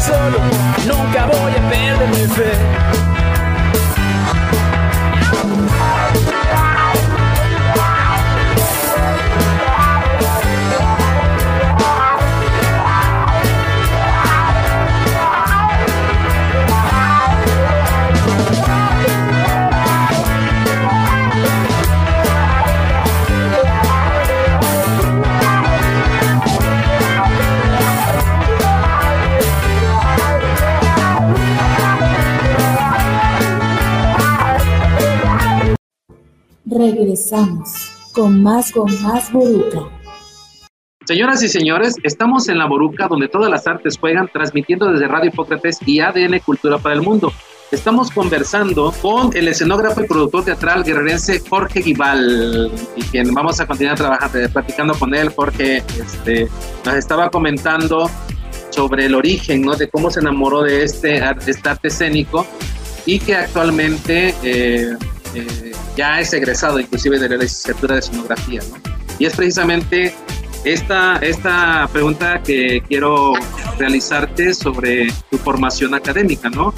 [0.00, 0.38] Solo,
[0.86, 2.89] nunca voy a perder mi fe.
[38.72, 39.88] Con más Boruca.
[41.06, 45.30] Señoras y señores, estamos en la Boruca donde todas las artes juegan, transmitiendo desde Radio
[45.30, 47.32] Hipócrates y ADN Cultura para el Mundo.
[47.72, 53.66] Estamos conversando con el escenógrafo y productor teatral guerrerense Jorge Guival, y quien vamos a
[53.66, 55.30] continuar trabajando, eh, platicando con él.
[55.30, 56.48] Jorge este,
[56.84, 58.10] nos estaba comentando
[58.70, 59.76] sobre el origen, ¿no?
[59.76, 62.46] De cómo se enamoró de este, este arte escénico
[63.06, 64.96] y que actualmente eh,
[65.34, 65.69] eh,
[66.00, 68.76] ya es egresado inclusive de la licenciatura de escenografía, ¿no?
[69.18, 70.14] Y es precisamente
[70.64, 73.34] esta, esta pregunta que quiero
[73.78, 76.72] realizarte sobre tu formación académica, ¿no?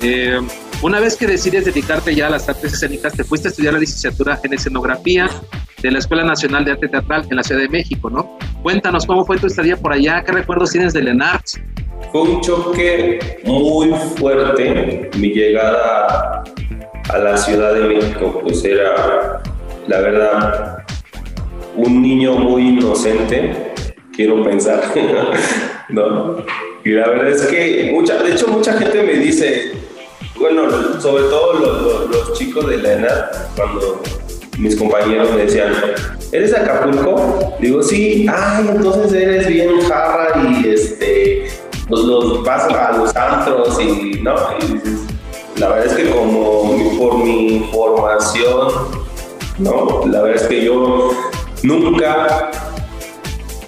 [0.00, 0.38] Eh,
[0.82, 3.80] una vez que decides dedicarte ya a las artes escénicas, te fuiste a estudiar la
[3.80, 5.30] licenciatura en escenografía
[5.80, 8.36] de la Escuela Nacional de Arte Teatral en la Ciudad de México, ¿no?
[8.62, 11.62] Cuéntanos cómo fue tu estadía por allá, qué recuerdos tienes del ENARTS.
[12.12, 16.44] Fue un choque muy fuerte mi llegada
[17.08, 19.42] a la Ciudad de México, pues era,
[19.86, 20.84] la verdad,
[21.76, 23.72] un niño muy inocente,
[24.14, 24.82] quiero pensar,
[25.88, 26.38] ¿no?
[26.84, 29.72] Y la verdad es que, mucha, de hecho, mucha gente me dice,
[30.38, 33.24] bueno, sobre todo los, chicos de la ENAD,
[33.56, 34.02] cuando
[34.58, 35.72] mis compañeros me decían,
[36.32, 37.56] ¿eres de Acapulco?
[37.60, 41.48] Digo, sí, ay, entonces eres bien jarra y este,
[41.88, 44.34] pues los vas a los antros y, ¿no?
[44.60, 45.05] Y dices,
[45.58, 48.68] la verdad es que como por mi formación,
[49.58, 50.02] ¿no?
[50.06, 51.10] La verdad es que yo
[51.62, 52.50] nunca,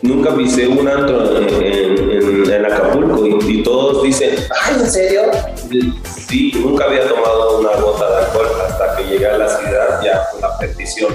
[0.03, 4.31] nunca pisé un antro en, Acapulco y, todos dicen,
[4.65, 5.23] ay, ¿en serio?
[6.05, 10.27] Sí, nunca había tomado una gota de alcohol hasta que llegué a la ciudad ya
[10.33, 11.13] con la petición,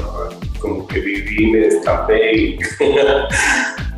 [0.59, 2.59] como que viví, me destapé y...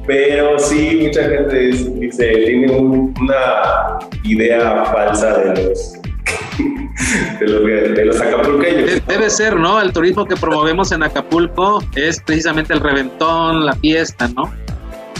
[0.08, 5.95] Pero sí, mucha gente dice, tiene un- una idea falsa de los
[7.40, 8.86] de, los, de los acapulqueños.
[8.86, 9.82] De- Debe ser, ¿no?
[9.82, 14.54] El turismo que promovemos en Acapulco es precisamente el reventón, la fiesta, ¿no?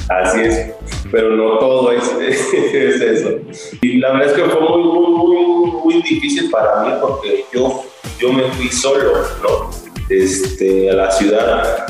[0.10, 0.72] Así es,
[1.12, 3.30] pero no todo es, es eso.
[3.82, 7.84] Y la verdad es que fue muy, muy, muy, muy difícil para mí porque yo,
[8.20, 9.72] yo me fui solo, ¿no?
[10.10, 11.88] Este, a la ciudad.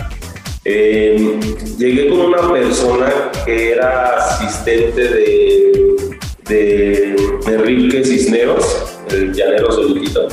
[0.63, 1.37] Eh,
[1.77, 3.11] llegué con una persona
[3.45, 6.17] que era asistente de,
[6.47, 7.15] de
[7.47, 10.27] Enrique Cisneros, el llanero solitito,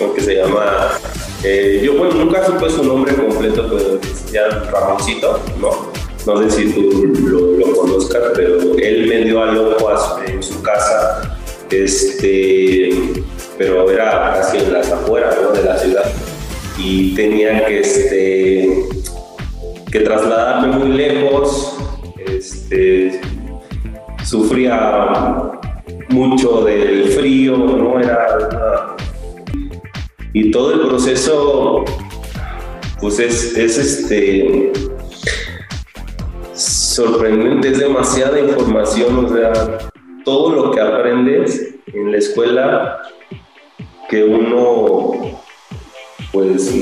[0.00, 0.14] ¿no?
[0.14, 0.90] que se llama...
[1.44, 3.98] eh, yo bueno, nunca supe su nombre completo, pero
[4.32, 5.92] ya Ramoncito, ¿no?
[6.24, 9.90] No sé si tú lo, conozcas, pero él me dio a loco
[10.24, 11.36] en su casa,
[11.68, 12.90] este,
[13.58, 15.50] pero era casi en las afueras ¿no?
[15.50, 16.04] de la ciudad
[16.78, 18.88] y tenía que, este,
[19.90, 21.76] que trasladarme muy lejos,
[22.24, 23.20] este,
[24.24, 25.50] sufría
[26.12, 27.98] mucho del frío, ¿no?
[27.98, 28.96] Era
[30.34, 31.84] y todo el proceso,
[33.00, 34.72] pues es, es este
[36.54, 39.78] sorprendente, es demasiada información, o sea,
[40.24, 43.02] todo lo que aprendes en la escuela
[44.08, 45.38] que uno
[46.32, 46.72] pues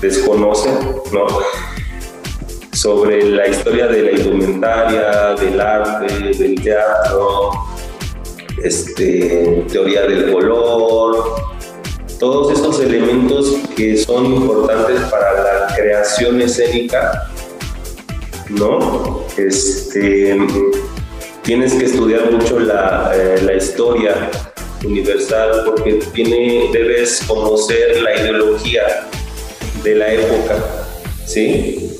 [0.00, 0.70] desconoce,
[1.12, 1.26] ¿no?
[2.72, 7.73] Sobre la historia de la indumentaria, del arte, del teatro,
[8.64, 11.36] este, teoría del color,
[12.18, 17.28] todos estos elementos que son importantes para la creación escénica
[18.50, 19.24] ¿no?
[19.36, 20.36] Este,
[21.42, 24.30] tienes que estudiar mucho la, eh, la historia
[24.84, 29.08] universal porque tiene, debes conocer la ideología
[29.82, 30.56] de la época,
[31.26, 31.96] ¿sí?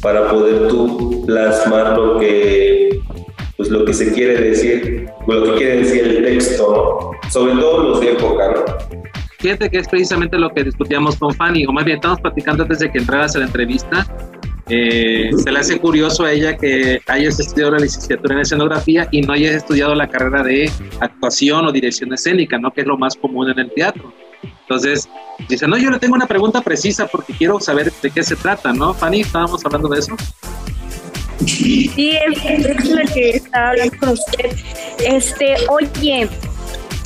[0.00, 3.00] Para poder tú plasmar lo que,
[3.58, 7.30] pues lo que se quiere decir, lo que quiere decir el texto, ¿no?
[7.30, 9.00] Sobre todo los de época, ¿no?
[9.40, 12.78] Fíjate que es precisamente lo que discutíamos con Fanny, o más bien estamos platicando antes
[12.78, 14.06] de que entraras a la entrevista.
[14.68, 19.22] Eh, se le hace curioso a ella que hayas estudiado la licenciatura en escenografía y
[19.22, 22.72] no hayas estudiado la carrera de actuación o dirección escénica, ¿no?
[22.72, 24.12] Que es lo más común en el teatro.
[24.62, 25.08] Entonces,
[25.48, 28.72] dice, no, yo le tengo una pregunta precisa porque quiero saber de qué se trata,
[28.72, 28.94] ¿no?
[28.94, 30.16] Fanny, estábamos hablando de eso.
[31.46, 34.50] Sí, es, es lo que estaba hablando con usted.
[35.04, 36.28] Este, oye,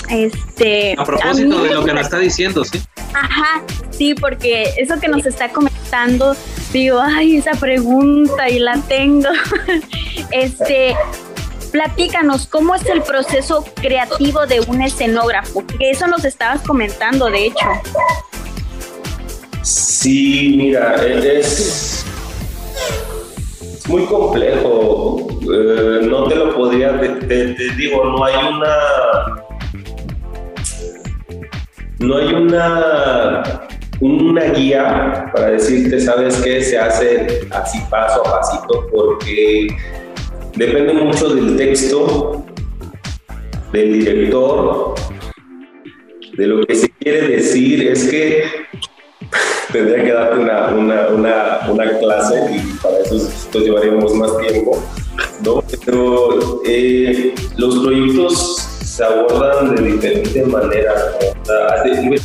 [0.08, 0.94] este.
[0.98, 2.80] A propósito de lo que nos está diciendo, ¿sí?
[3.14, 6.34] Ajá, sí, porque eso que nos está comentando,
[6.72, 9.28] digo, ay, esa pregunta y la tengo.
[10.30, 10.96] este,
[11.70, 15.66] platícanos, ¿cómo es el proceso creativo de un escenógrafo?
[15.66, 17.66] Que eso nos estabas comentando, de hecho.
[19.62, 22.04] Sí, mira, es
[23.92, 25.28] muy complejo.
[25.42, 29.44] Eh, no te lo podría, te, te- digo, no hay una,
[31.98, 33.42] no hay una,
[34.00, 39.68] una guía para decirte, sabes qué, se hace así paso a pasito, porque
[40.56, 42.44] depende mucho del texto,
[43.72, 44.94] del director,
[46.36, 47.88] de lo que se quiere decir.
[47.88, 48.44] Es que
[49.72, 51.08] tendría que darte una, una,
[51.68, 54.82] una, clase y para eso pues, llevaríamos más tiempo,
[55.44, 55.64] ¿no?
[55.84, 59.82] Pero eh, los proyectos se abordan de
[61.44, 62.20] sea, de-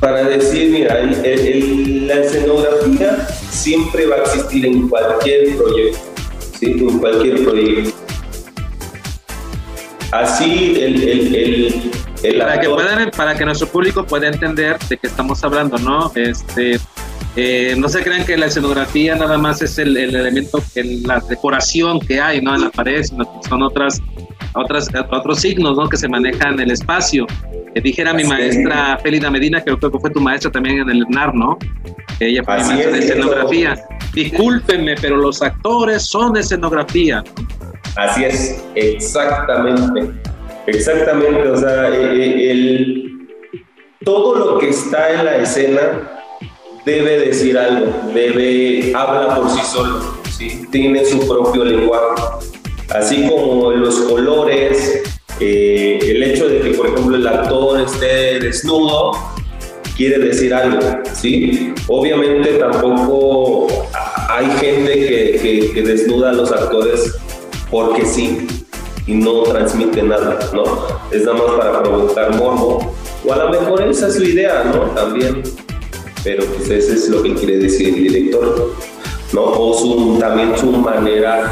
[0.00, 5.98] para decir, mira, la escenografía siempre va a existir en cualquier proyecto.
[6.60, 7.96] En cualquier proyecto.
[10.12, 11.90] Así el, el
[12.38, 16.78] para que puedan para que nuestro público pueda entender de qué estamos hablando no este
[17.36, 20.62] eh, no se crean que la escenografía nada más es el, el elemento
[21.04, 24.00] la decoración que hay no en la pared sino que son otras
[24.54, 27.26] otras otros signos no que se manejan en el espacio.
[27.74, 30.90] Que dijera mi Así maestra Félida Medina que creo que fue tu maestra también en
[30.90, 31.58] el ENAR no
[32.20, 33.76] ella fue mi Así maestra de es, de escenografía.
[34.14, 37.22] Discúlpenme pero los actores son de escenografía.
[37.96, 40.12] Así es, exactamente.
[40.68, 43.28] Exactamente, o sea, eh, eh, el,
[44.04, 45.80] todo lo que está en la escena
[46.84, 49.98] debe decir algo, debe, habla por sí solo,
[50.30, 50.66] ¿sí?
[50.70, 52.22] tiene su propio lenguaje.
[52.90, 55.02] Así como los colores,
[55.40, 59.12] eh, el hecho de que, por ejemplo, el actor esté desnudo,
[59.96, 60.80] quiere decir algo,
[61.14, 61.72] ¿sí?
[61.86, 63.68] Obviamente tampoco
[64.28, 67.16] hay gente que, desnuda a los actores
[67.70, 68.46] porque sí
[69.08, 70.64] y no transmite nada, ¿no?
[71.10, 72.94] Es nada más para provocar morbo.
[73.26, 74.82] O a lo mejor esa es su idea, ¿no?
[74.94, 75.42] También.
[76.22, 78.74] Pero pues eso es lo que quiere decir el director,
[79.32, 79.42] ¿no?
[79.42, 81.50] O su, también su manera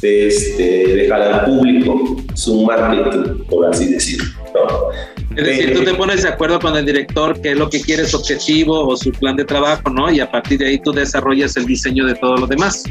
[0.00, 4.30] de este, dejar al público, su marketing, por así decirlo.
[4.54, 4.90] ¿no?
[5.36, 7.82] Es decir, Eh, tú te pones de acuerdo con el director qué es lo que
[7.82, 10.10] quiere, su objetivo o su plan de trabajo, ¿no?
[10.10, 12.84] Y a partir de ahí tú desarrollas el diseño de todo lo demás.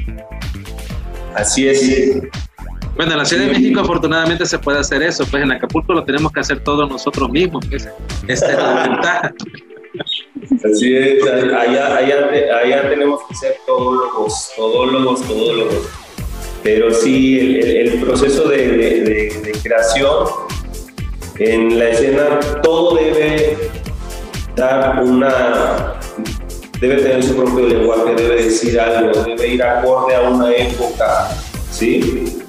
[1.33, 2.21] Así es.
[2.95, 3.51] Bueno, en la Ciudad de.
[3.53, 7.29] México afortunadamente se puede hacer eso, pues en Acapulco lo tenemos que hacer todos nosotros
[7.29, 7.87] mismos, pues.
[8.27, 9.33] Esta es la ventaja.
[10.65, 12.27] Así es, allá, allá,
[12.63, 15.89] allá tenemos que ser todólogos, todólogos, todólogos.
[16.63, 20.27] Pero sí, el, el- el proceso de, de- de- de creación
[21.39, 23.57] en la escena, todo debe
[24.55, 25.95] dar una.
[26.79, 31.29] debe tener su propio lenguaje, debe decir algo, debe ir acorde a una época,
[31.71, 32.42] ¿sí?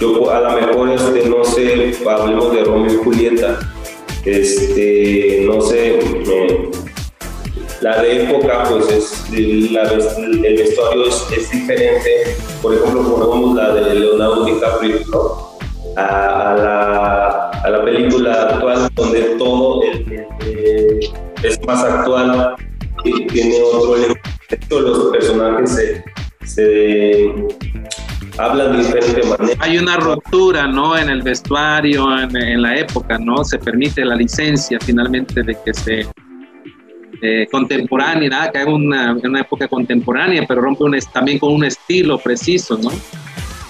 [0.00, 3.58] Yo a lo mejor, este, no sé, hablemos de Romeo y Julieta,
[4.24, 6.70] este, no sé, me-
[7.80, 12.36] la de época, pues es, la el vestuario es, es diferente.
[12.62, 15.00] Por ejemplo, ponemos la de Leonardo DiCaprio.
[15.96, 21.00] A, la, a la película actual, donde todo el-
[21.42, 22.56] es más actual,
[23.04, 26.04] y tiene otro hecho, Los personajes se,
[26.46, 27.34] se
[28.38, 29.13] hablan diferente.
[29.64, 30.94] Hay una ruptura, ¿no?
[30.98, 33.42] En el vestuario, en, en la época, ¿no?
[33.44, 36.06] Se permite la licencia finalmente de que se
[37.22, 41.50] eh, contemporánea, nada, que haga una, una época contemporánea, pero rompe un, es- también con
[41.54, 42.90] un estilo preciso, ¿no?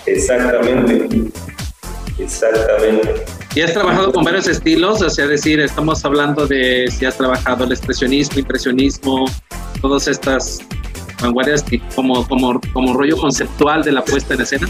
[0.07, 1.30] Exactamente.
[2.18, 3.24] Exactamente.
[3.55, 7.62] Y has trabajado con varios estilos, o sea, decir, estamos hablando de si has trabajado
[7.64, 9.26] el expresionismo, impresionismo,
[9.80, 10.59] todas estas
[11.22, 14.68] vanguardias que como, como, como rollo conceptual de la puesta en escena.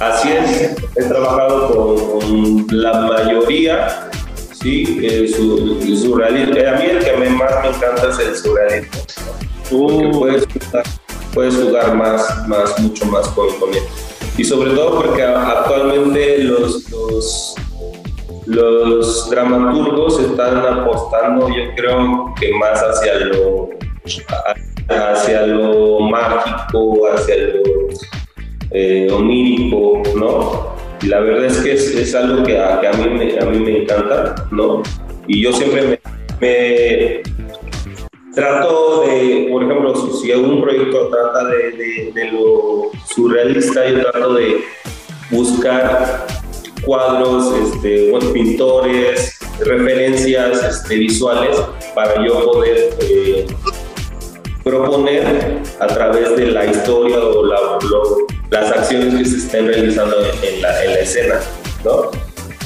[0.00, 1.68] Así es, he trabajado
[2.18, 4.10] con la mayoría,
[4.52, 6.54] sí, el, su- el surrealismo.
[6.68, 8.98] A mí el que me- más me encanta es el surrealismo,
[9.70, 10.84] porque Uh, puedes jugar,
[11.32, 13.82] puedes jugar más, más, mucho más con, con él.
[14.36, 17.54] Y sobre todo porque actualmente los, los,
[18.46, 23.70] los dramaturgos están apostando, yo creo que más hacia lo,
[24.88, 27.62] hacia lo mágico, hacia lo
[28.74, 29.06] eh,
[30.16, 30.74] ¿no?
[31.00, 34.48] Y la verdad es que es, algo que a, mí, me, a mí me encanta,
[34.50, 34.82] ¿no?
[35.26, 36.00] Y yo siempre
[36.40, 37.22] me,
[38.34, 44.64] trato de, por ejemplo, si, un proyecto trata de, lo surrealista, yo trato de
[45.30, 46.26] buscar
[46.84, 51.56] cuadros, este, pintores, referencias este, visuales
[51.94, 53.46] para yo poder eh,
[54.64, 60.16] proponer a través de la historia o la- lo- las acciones que se estén realizando
[60.24, 61.34] en, en la, en la escena,
[61.84, 62.10] ¿no?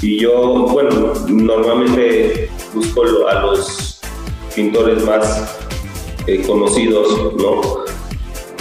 [0.00, 4.00] Y yo, bueno, normalmente busco a los
[4.54, 5.56] pintores más
[6.26, 7.60] eh, conocidos, ¿no?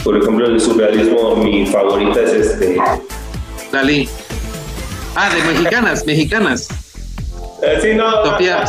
[0.03, 2.77] Por ejemplo, en el surrealismo, mi favorita es este.
[3.71, 4.09] Dalí.
[5.15, 6.67] Ah, de mexicanas, mexicanas.
[7.61, 8.63] Eh, sí, no, Sofía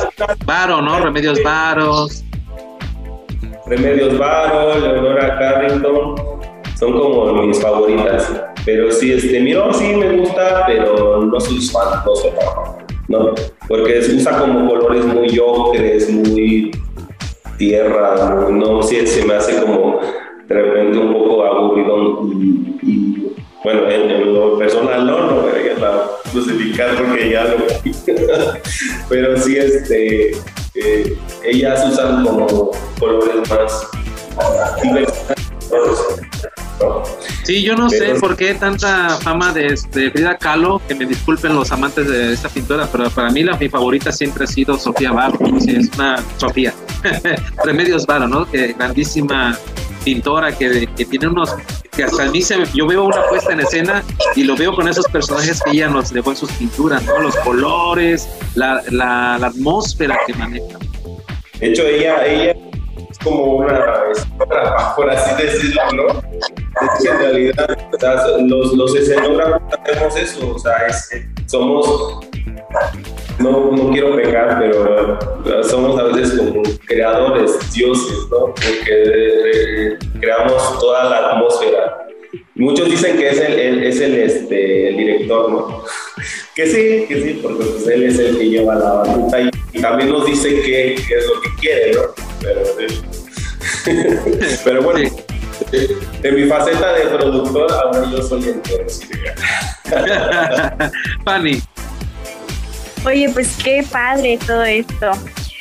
[0.45, 0.99] Varo, ¿no?
[1.01, 2.23] Remedios Varos.
[3.69, 6.15] Remedios Varo, Leonora Carrington,
[6.79, 8.33] son como mis favoritas.
[8.65, 13.35] Pero sí, este, miro, sí me gusta, pero no soy fan, no soy fan, ¿no?
[13.67, 16.71] Porque usa como colores muy ocres, muy
[17.59, 20.01] tierra, no sé, se me hace como
[20.47, 22.23] de repente un poco aburrido
[22.83, 23.33] y,
[23.65, 27.57] bueno, en, en lo personal no, no vayan a crucificar porque ya lo
[29.09, 30.31] pero sí, este,
[30.85, 35.37] eh, ellas usan como colores más diversos.
[37.45, 41.55] Sí, yo no sé por qué tanta fama de, de Frida Kahlo, que me disculpen
[41.55, 45.13] los amantes de esta pintora, pero para mí la, mi favorita siempre ha sido Sofía
[45.13, 45.59] Varo, ¿no?
[45.59, 46.75] Sí, es una Sofía,
[47.65, 48.45] Remedios Varo, ¿no?
[48.51, 49.57] Que grandísima
[49.99, 51.55] pintora que, que tiene unos,
[51.95, 54.03] que hasta a mí se, yo veo una puesta en escena
[54.37, 57.19] y lo veo con esos personajes que ella nos dejó en sus pinturas, ¿no?
[57.19, 60.79] Los colores, la, la, atmósfera que maneja.
[61.61, 62.53] De hecho, ella, ella
[63.11, 63.85] es como una
[64.97, 66.23] por así decirlo, ¿no?
[67.03, 67.79] Que en realidad,
[68.41, 71.11] los, los escenógrafos hacemos eso, o sea, es-
[71.47, 72.21] somos,
[73.39, 78.47] no, no quiero pecar, pero eh, somos a veces como creadores, dioses, ¿no?
[78.47, 82.07] Porque eh, creamos toda la atmósfera.
[82.57, 85.85] Muchos dicen que es el, el- es el, este, el director, ¿no?
[86.55, 89.81] Que sí, que sí, porque pues, él es el que lleva la batuta y, y
[89.81, 92.01] también nos dice qué, es lo que quiere, ¿no?
[92.43, 93.01] Pero, sí.
[94.65, 95.09] Pero bueno,
[95.71, 95.89] eh,
[96.25, 99.35] en mi faceta de productor, ahora yo soy el que recibe.
[103.05, 105.13] Oye, pues qué padre todo esto.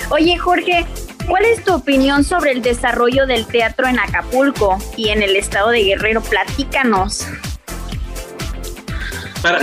[0.10, 0.86] Oye, Jorge,
[1.28, 5.70] ¿cuál es tu opinión sobre el desarrollo del teatro en Acapulco y en el estado
[5.70, 6.22] de Guerrero?
[6.22, 7.28] Platícanos.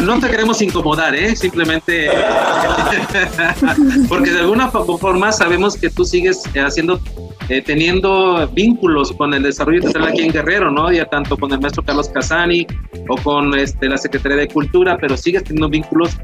[0.01, 1.35] no te queremos incomodar, ¿eh?
[1.35, 2.11] Simplemente
[4.09, 7.01] porque de alguna forma sabemos que tú sigues haciendo,
[7.49, 10.93] eh, teniendo vínculos con el desarrollo teatral aquí en Guerrero, ¿no?
[10.93, 12.67] Ya tanto con el maestro Carlos Casani
[13.09, 16.17] o con este, la Secretaría de Cultura, pero sigues teniendo vínculos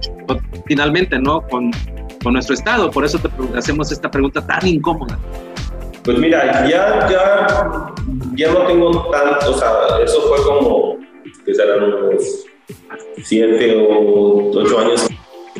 [0.66, 1.42] finalmente, ¿no?
[1.42, 1.70] Con,
[2.22, 2.90] con nuestro Estado.
[2.90, 5.18] Por eso te hacemos esta pregunta tan incómoda.
[6.04, 7.94] Pues mira, ya, ya,
[8.34, 9.70] ya no tengo tanto, o sea,
[10.02, 10.96] eso fue como,
[11.44, 12.46] que serán unos
[13.22, 15.06] siete o ocho años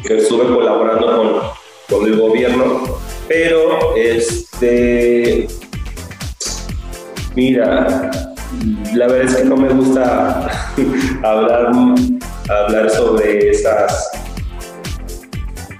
[0.07, 1.55] que estuve colaborando
[1.89, 2.99] con, con el gobierno,
[3.29, 5.47] pero este,
[7.35, 8.11] mira,
[8.95, 10.49] la verdad es que no me gusta
[11.23, 11.71] hablar,
[12.49, 14.11] hablar sobre esas,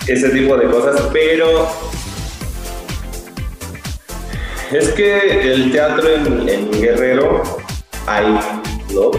[0.07, 1.69] ese tipo de cosas, pero
[4.73, 7.43] es que el teatro en, Guerrero
[8.07, 8.39] hay,
[8.95, 9.11] ¿no?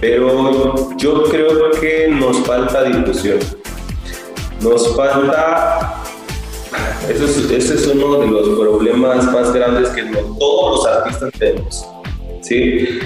[0.00, 3.38] Pero yo creo que nos falta difusión.
[4.60, 6.02] Nos falta,
[7.08, 11.86] ese es, ese es uno de los problemas más grandes que todos los artistas tenemos.
[12.42, 12.98] ¿sí?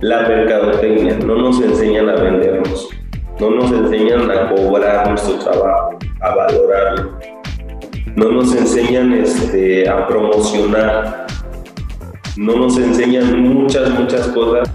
[0.00, 2.88] La mercadotecnia, no nos enseñan a vendernos,
[3.40, 7.18] no nos enseñan a cobrar nuestro trabajo, a valorarlo,
[8.14, 11.26] no nos enseñan este, a promocionar,
[12.36, 14.68] no nos enseñan muchas, muchas cosas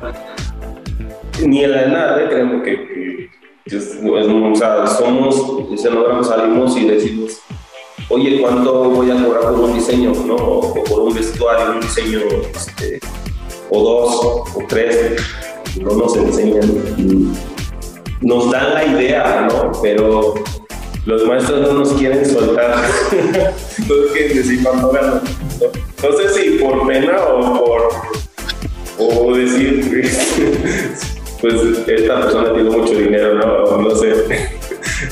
[1.45, 3.30] ni en la nada, creemos que,
[3.66, 5.43] o sea, somos
[5.74, 7.39] escenógrafos, salimos y decimos,
[8.09, 10.14] oye, ¿cuánto voy a cobrar por un diseño?
[10.26, 10.36] ¿no?
[10.36, 12.20] O por un vestuario, un diseño,
[12.53, 12.99] este,
[13.70, 15.22] o dos, o tres,
[15.82, 17.51] no nos enseñan.
[18.22, 19.72] Nos dan la idea, ¿no?
[19.82, 20.36] Pero
[21.05, 22.76] los maestros no nos quieren soltar.
[24.91, 25.22] ganan.
[25.59, 27.89] No, no sé si por pena o por
[28.99, 29.82] o decir
[31.41, 31.55] pues
[31.88, 33.78] esta persona tiene mucho dinero, ¿no?
[33.78, 34.13] No sé.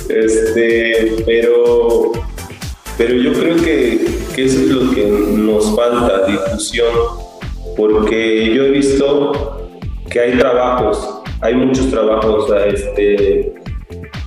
[0.07, 2.11] Este, pero,
[2.95, 6.93] pero yo creo que eso es lo que nos falta, difusión,
[7.75, 9.67] porque yo he visto
[10.09, 13.53] que hay trabajos, hay muchos trabajos, este,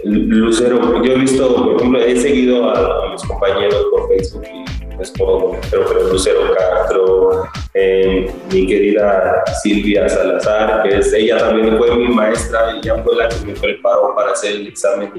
[0.04, 4.62] Lucero, yo he visto, por ejemplo, he seguido a, a mis compañeros por Facebook y
[4.96, 11.96] pues como pero Lucero Castro, eh, mi querida Silvia Salazar, que es, ella también fue
[11.96, 15.10] mi maestra, ella fue la que me preparó para hacer el examen.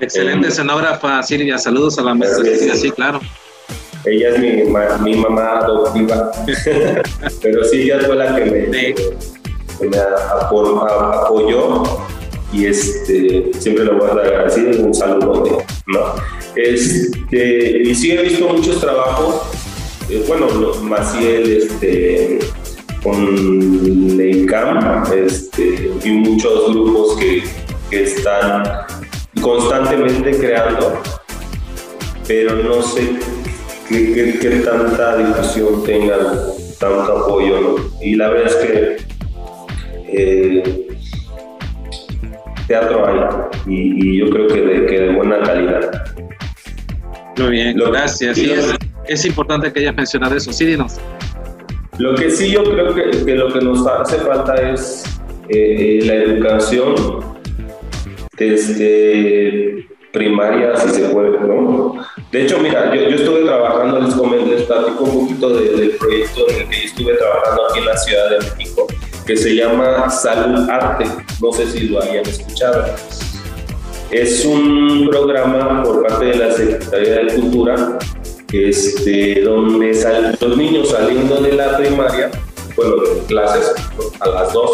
[0.00, 3.20] Excelente escenógrafa Silvia, saludos a la maestra Silvia, sí, claro.
[4.04, 6.30] Ella es mi, mi mamá adoptiva,
[7.42, 8.94] pero sí, ella fue la que me,
[9.78, 11.82] que me apoyó
[12.52, 16.00] y este, siempre le voy a dar agradecido un saludo, ¿no?
[16.56, 19.42] Este, y sí he visto muchos trabajos,
[20.08, 20.46] eh, bueno,
[20.82, 22.38] Maciel, este,
[23.02, 27.44] con Leicam, este, y muchos grupos que,
[27.90, 28.64] que están
[29.40, 31.00] constantemente creando,
[32.26, 33.18] pero no sé
[33.88, 36.26] qué, tanta difusión tengan,
[36.78, 37.76] tanto apoyo.
[38.00, 39.07] Y la verdad es que
[40.12, 40.88] eh,
[42.66, 43.18] teatro hay
[43.66, 45.90] y, y, yo creo que de, que de buena calidad.
[47.38, 48.36] Muy bien, lo, gracias.
[48.36, 48.74] Sí, es,
[49.06, 50.52] es, importante que hayas mencionado eso.
[50.52, 50.98] Sí, dinos.
[51.98, 55.04] Lo que sí yo creo que, que lo que nos hace falta es
[55.48, 56.94] eh, la educación
[58.36, 61.94] desde primaria, si se puede, ¿no?
[62.30, 65.90] De hecho, mira, yo, yo estuve trabajando, les comento, les platico un poquito de, del
[65.92, 68.86] proyecto en el que yo estuve trabajando aquí en la Ciudad de México,
[69.28, 71.04] que se llama Salud Arte.
[71.42, 72.86] No sé si lo habían escuchado.
[74.10, 77.98] Es un programa por parte de la Secretaría de Cultura,
[78.50, 82.30] este, donde sal, los niños saliendo de la primaria,
[82.74, 82.94] bueno,
[83.26, 83.74] clases
[84.18, 84.70] a las 2,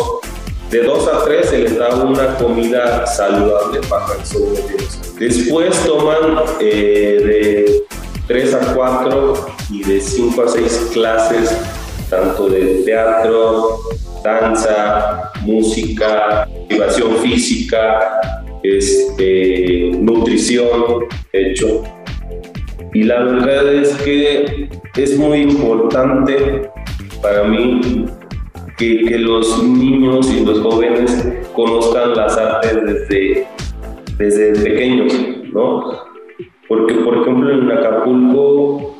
[0.70, 7.20] de 2 a 3 se les da una comida saludable para el Después toman eh,
[7.24, 7.86] de
[8.28, 11.56] 3 a 4 y de 5 a 6 clases,
[12.08, 13.80] tanto de teatro,
[14.24, 18.20] danza, música, activación física,
[18.62, 21.82] este, nutrición, hecho.
[22.94, 26.70] Y la verdad es que es muy importante
[27.20, 28.06] para mí
[28.78, 33.46] que, que, los niños y los jóvenes conozcan las artes desde,
[34.16, 35.12] desde pequeños,
[35.52, 36.02] ¿no?
[36.66, 38.96] Porque, por ejemplo, en Acapulco,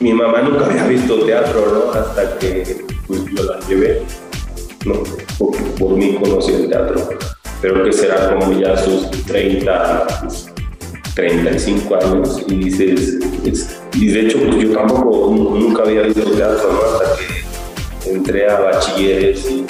[0.00, 1.98] mi mamá nunca había visto teatro, ¿no?
[1.98, 4.02] Hasta que pues, yo la llevé,
[4.84, 5.02] ¿no?
[5.78, 7.08] Por mí conocí el teatro
[7.64, 10.06] pero que será como ya sus 30,
[11.14, 16.70] 35 años y dices, es, y de hecho pues yo tampoco nunca había visto teatro
[16.70, 16.80] ¿no?
[16.82, 17.16] hasta
[18.04, 19.64] que entré a bachilleres y,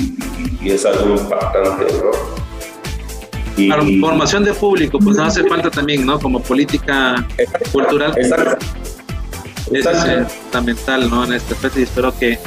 [0.00, 2.36] y, y es algo impactante, ¿no?
[3.58, 6.18] Y, formación de público, pues no hace falta también, ¿no?
[6.18, 7.26] Como política
[7.72, 8.14] cultural.
[8.16, 8.64] Exacto.
[9.72, 9.84] Es
[10.32, 11.24] fundamental, ¿no?
[11.24, 12.38] En este aspecto y espero que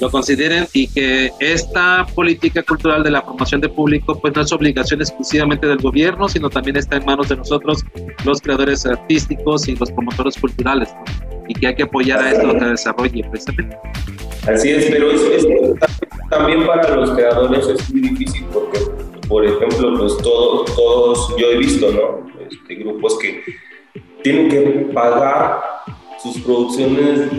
[0.00, 4.52] lo consideren y que esta política cultural de la formación de público pues no es
[4.52, 7.82] obligación exclusivamente del gobierno, sino también está en manos de nosotros,
[8.24, 11.04] los creadores artísticos y los promotores culturales, ¿no?
[11.48, 13.76] y que hay que apoyar a esto que desarrolle precisamente.
[14.52, 15.46] Así es, pero es, es-
[16.30, 18.80] también para los creadores es muy difícil porque,
[19.28, 22.26] por ejemplo, pues todos, todos yo he visto, ¿no?
[22.50, 23.42] Este, grupos que
[24.22, 24.60] tienen que
[24.92, 25.60] pagar
[26.22, 27.30] sus producciones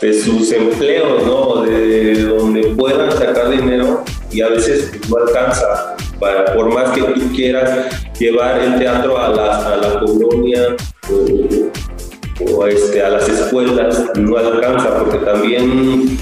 [0.00, 1.62] de sus empleos, ¿no?
[1.62, 5.96] De donde puedan sacar dinero y a veces no alcanza.
[6.18, 7.88] Para, por más que tú quieras
[8.18, 10.76] llevar el teatro a la, a la colonia
[11.10, 16.18] o, o, este, a las escuelas, no alcanza porque también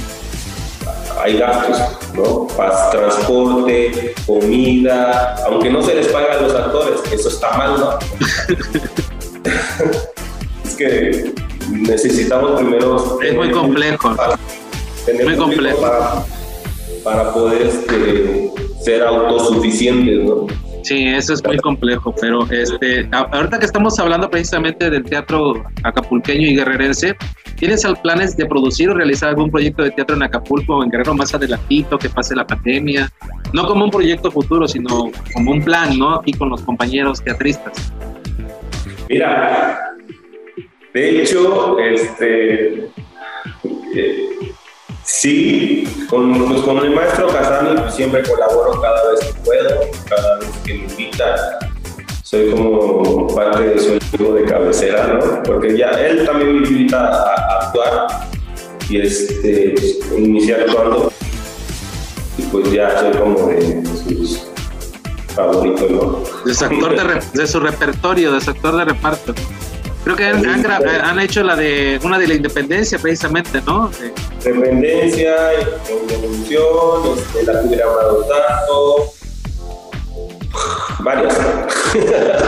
[1.22, 1.78] hay gastos,
[2.14, 2.48] ¿no?
[2.90, 7.98] Transporte, comida, aunque no se les paga a los actores, eso está mal, ¿no?
[10.64, 13.18] es que necesitamos primero...
[13.22, 14.14] Es muy complejo.
[14.16, 14.38] para-
[15.06, 15.80] tener Muy complejo.
[15.80, 16.24] Para,
[17.04, 18.50] para poder este,
[18.82, 20.46] ser autosuficientes, ¿no?
[20.82, 26.46] Sí, eso es muy complejo, pero este, ahorita que estamos hablando precisamente del teatro acapulqueño
[26.46, 27.14] y guerrerense,
[27.56, 31.14] ¿tienes planes de producir o realizar algún proyecto de teatro en Acapulco o en Guerrero
[31.14, 33.12] más adelantito, que pase la pandemia?
[33.52, 36.14] No como un proyecto futuro, sino como un plan, ¿no?
[36.16, 37.92] Aquí con los compañeros teatristas.
[39.10, 39.89] Mira,
[40.92, 42.90] de hecho, este,
[43.94, 44.52] eh,
[45.04, 50.38] sí, con, pues, con el maestro Casani pues, siempre colaboro cada vez que puedo, cada
[50.38, 51.58] vez que me invita.
[52.22, 55.42] Soy como parte de su equipo de cabecera, ¿no?
[55.42, 58.28] Porque ya él también me invita a, actuar
[58.88, 61.12] y este, pues, inicié actuando.
[62.38, 64.46] Y pues ya soy como de sus
[65.34, 66.22] favoritos, ¿no?
[66.44, 69.34] De su actor de, de su repertorio, de su actor de reparto.
[70.04, 73.90] Creo que han, han han hecho la de una de la independencia precisamente, ¿no?
[73.90, 74.12] De-
[74.50, 75.34] Dependencia,
[75.88, 79.12] Evolución, este, La que hubiera amado tanto.
[81.00, 81.38] Varias.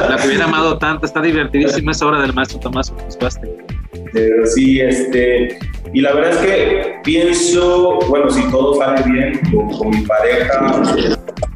[0.09, 3.57] la que hubiera amado tanto, está divertidísima esa obra del maestro Tomás Cuscuaste.
[4.12, 5.59] Pero sí, este.
[5.94, 10.82] Y la verdad es que pienso, bueno, si todo sale bien con, con mi pareja,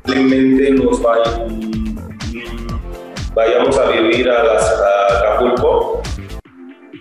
[0.04, 1.75] probablemente nos vay- mm,
[3.36, 6.02] vayamos a vivir a, las, a Acapulco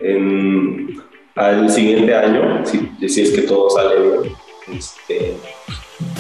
[0.02, 1.02] en-
[1.36, 4.34] al siguiente año, si, si es que todo sale bien.
[4.78, 5.36] Este,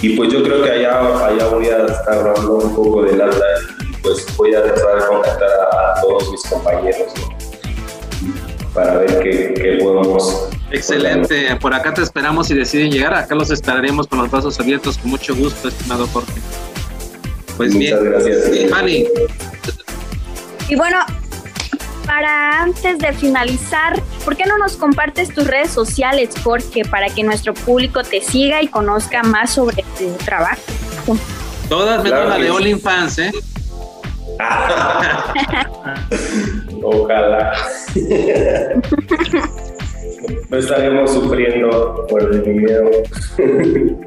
[0.01, 3.45] y pues yo creo que allá, allá voy a estar dando un poco de lata
[3.89, 8.74] y pues voy a tratar de contactar a, a todos mis compañeros ¿no?
[8.74, 10.49] para ver qué, qué podemos.
[10.72, 14.97] Excelente, por acá te esperamos si deciden llegar, acá los esperaremos con los brazos abiertos,
[14.97, 16.34] con mucho gusto, estimado Jorge.
[17.55, 18.43] Pues Muchas bien, gracias.
[18.51, 19.05] Sí, Fanny,
[20.68, 20.97] Y bueno,
[22.05, 27.24] para antes de finalizar, ¿por qué no nos compartes tus redes sociales, Jorge, para que
[27.24, 30.61] nuestro público te siga y conozca más sobre tu trabajo?
[31.70, 32.51] todas menos Claro la de.
[32.51, 33.32] All in Fans, ¿eh?
[36.84, 37.53] Ojalá.
[40.49, 42.89] no estaremos sufriendo por el dinero.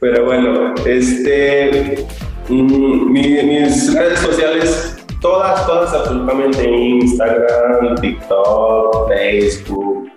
[0.00, 2.06] Pero bueno, este,
[2.48, 10.10] mm, mi- mis redes sociales, todas, todas absolutamente, Instagram, TikTok, Facebook,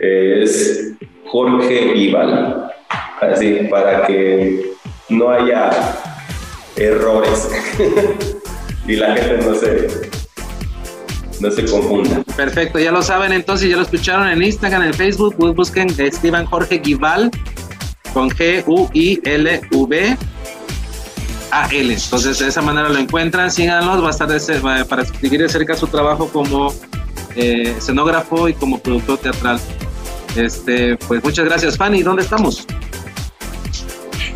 [0.00, 0.92] es
[1.26, 2.70] Jorge Ival.
[3.20, 4.72] Así, para que
[5.08, 5.70] no haya
[6.76, 7.48] errores
[8.86, 9.88] y la gente no se,
[11.40, 12.22] no se confunda.
[12.36, 16.44] Perfecto, ya lo saben, entonces ya lo escucharon en Instagram, en Facebook, bus- busquen, escriban
[16.46, 17.30] Jorge Guival
[18.12, 20.16] con G-U-I-L-V.
[21.62, 21.92] A-L.
[21.94, 25.48] Entonces, de esa manera lo encuentran, síganlos, va a estar de va- para seguir de
[25.48, 26.74] cerca su trabajo como
[27.36, 29.60] eh, escenógrafo y como productor teatral.
[30.36, 32.02] Este, pues muchas gracias, Fanny.
[32.02, 32.66] ¿Dónde estamos?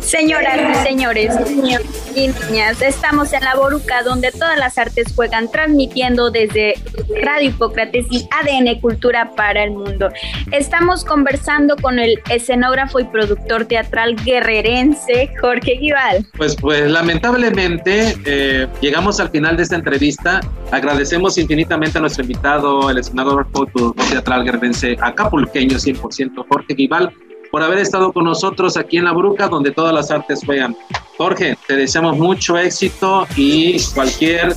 [0.09, 1.83] Señoras y señores, niños
[2.15, 6.73] y niñas, estamos en la Boruca, donde todas las artes juegan, transmitiendo desde
[7.21, 10.09] Radio Hipócrates y ADN Cultura para el mundo.
[10.51, 16.25] Estamos conversando con el escenógrafo y productor teatral guerrerense Jorge Guival.
[16.35, 20.41] Pues, pues lamentablemente eh, llegamos al final de esta entrevista.
[20.71, 23.67] Agradecemos infinitamente a nuestro invitado, el escenógrafo
[24.09, 27.13] teatral guerrerense acapulqueño 100%, Jorge Guival,
[27.51, 30.75] por haber estado con nosotros aquí en La Bruca, donde todas las artes juegan.
[31.17, 34.55] Jorge, te deseamos mucho éxito y cualquier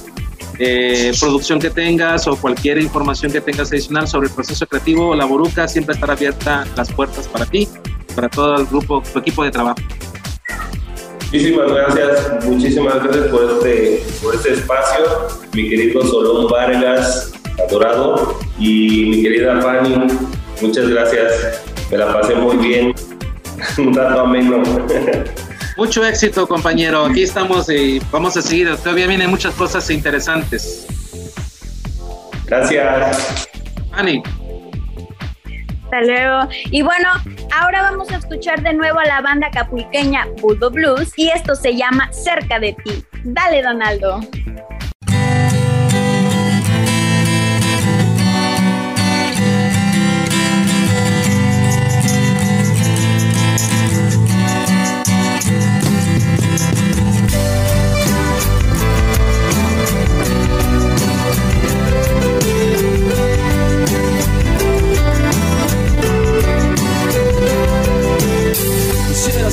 [0.59, 5.24] eh, producción que tengas o cualquier información que tengas adicional sobre el proceso creativo, La
[5.24, 7.68] Boruca siempre estará abierta las puertas para ti,
[8.14, 9.80] para todo el grupo, tu equipo de trabajo.
[11.32, 15.05] Muchísimas gracias, muchísimas gracias por este, por este espacio,
[15.55, 17.32] mi querido Solón Vargas,
[17.66, 19.97] adorado, y mi querida Fanny,
[20.61, 21.61] muchas gracias,
[21.93, 22.95] me la pasé muy bien,
[23.76, 24.62] un rato ameno.
[25.76, 27.05] Mucho éxito, compañero.
[27.05, 28.74] Aquí estamos y vamos a seguir.
[28.78, 30.86] Todavía vienen muchas cosas interesantes.
[32.47, 33.49] Gracias.
[33.90, 34.22] Fanny.
[35.84, 36.49] Hasta luego.
[36.70, 37.09] Y bueno,
[37.55, 41.76] ahora vamos a escuchar de nuevo a la banda capulqueña Bulbo Blues y esto se
[41.76, 43.05] llama Cerca de ti.
[43.24, 44.20] Dale, Donaldo.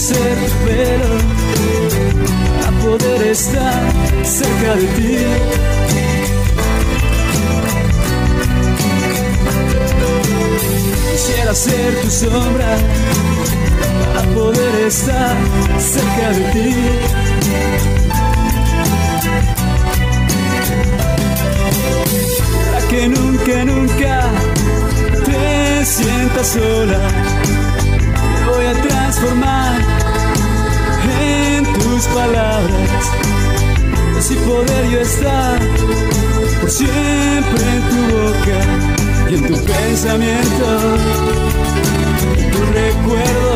[0.09, 1.13] Ser tu pelo
[2.67, 3.79] a poder estar
[4.23, 5.17] cerca de ti.
[11.11, 12.71] Quisiera ser tu sombra
[14.19, 15.35] a poder estar
[15.77, 16.69] cerca de ti.
[22.71, 24.15] Para que nunca, nunca
[25.25, 26.99] te sientas sola
[28.49, 29.98] voy a transformar
[31.21, 33.11] en tus palabras.
[34.17, 35.59] Así poder yo estar
[36.59, 38.59] por siempre en tu boca
[39.29, 40.65] y en tu pensamiento,
[42.37, 43.48] en tus recuerdos.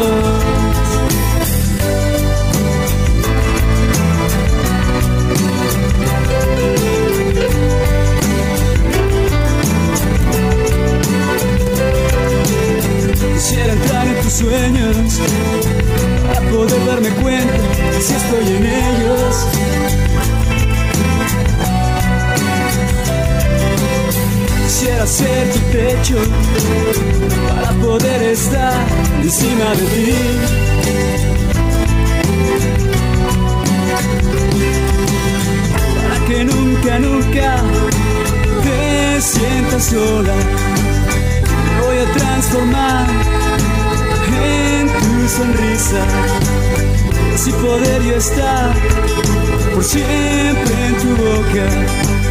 [49.84, 51.68] Siempre en tu boca,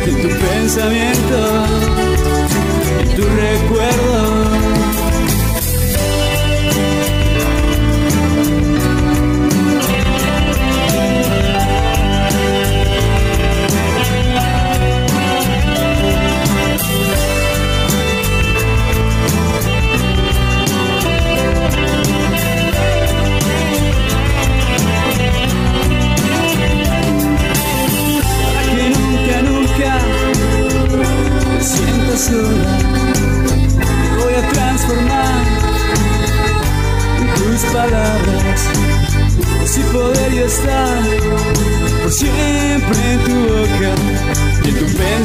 [0.07, 1.38] en tu pensamiento,
[3.00, 3.91] en tu recuerdo.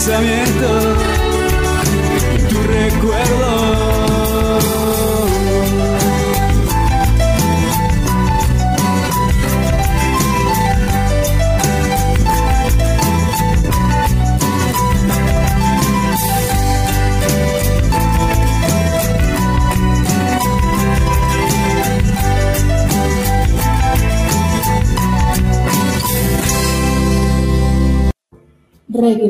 [0.10, 0.97] En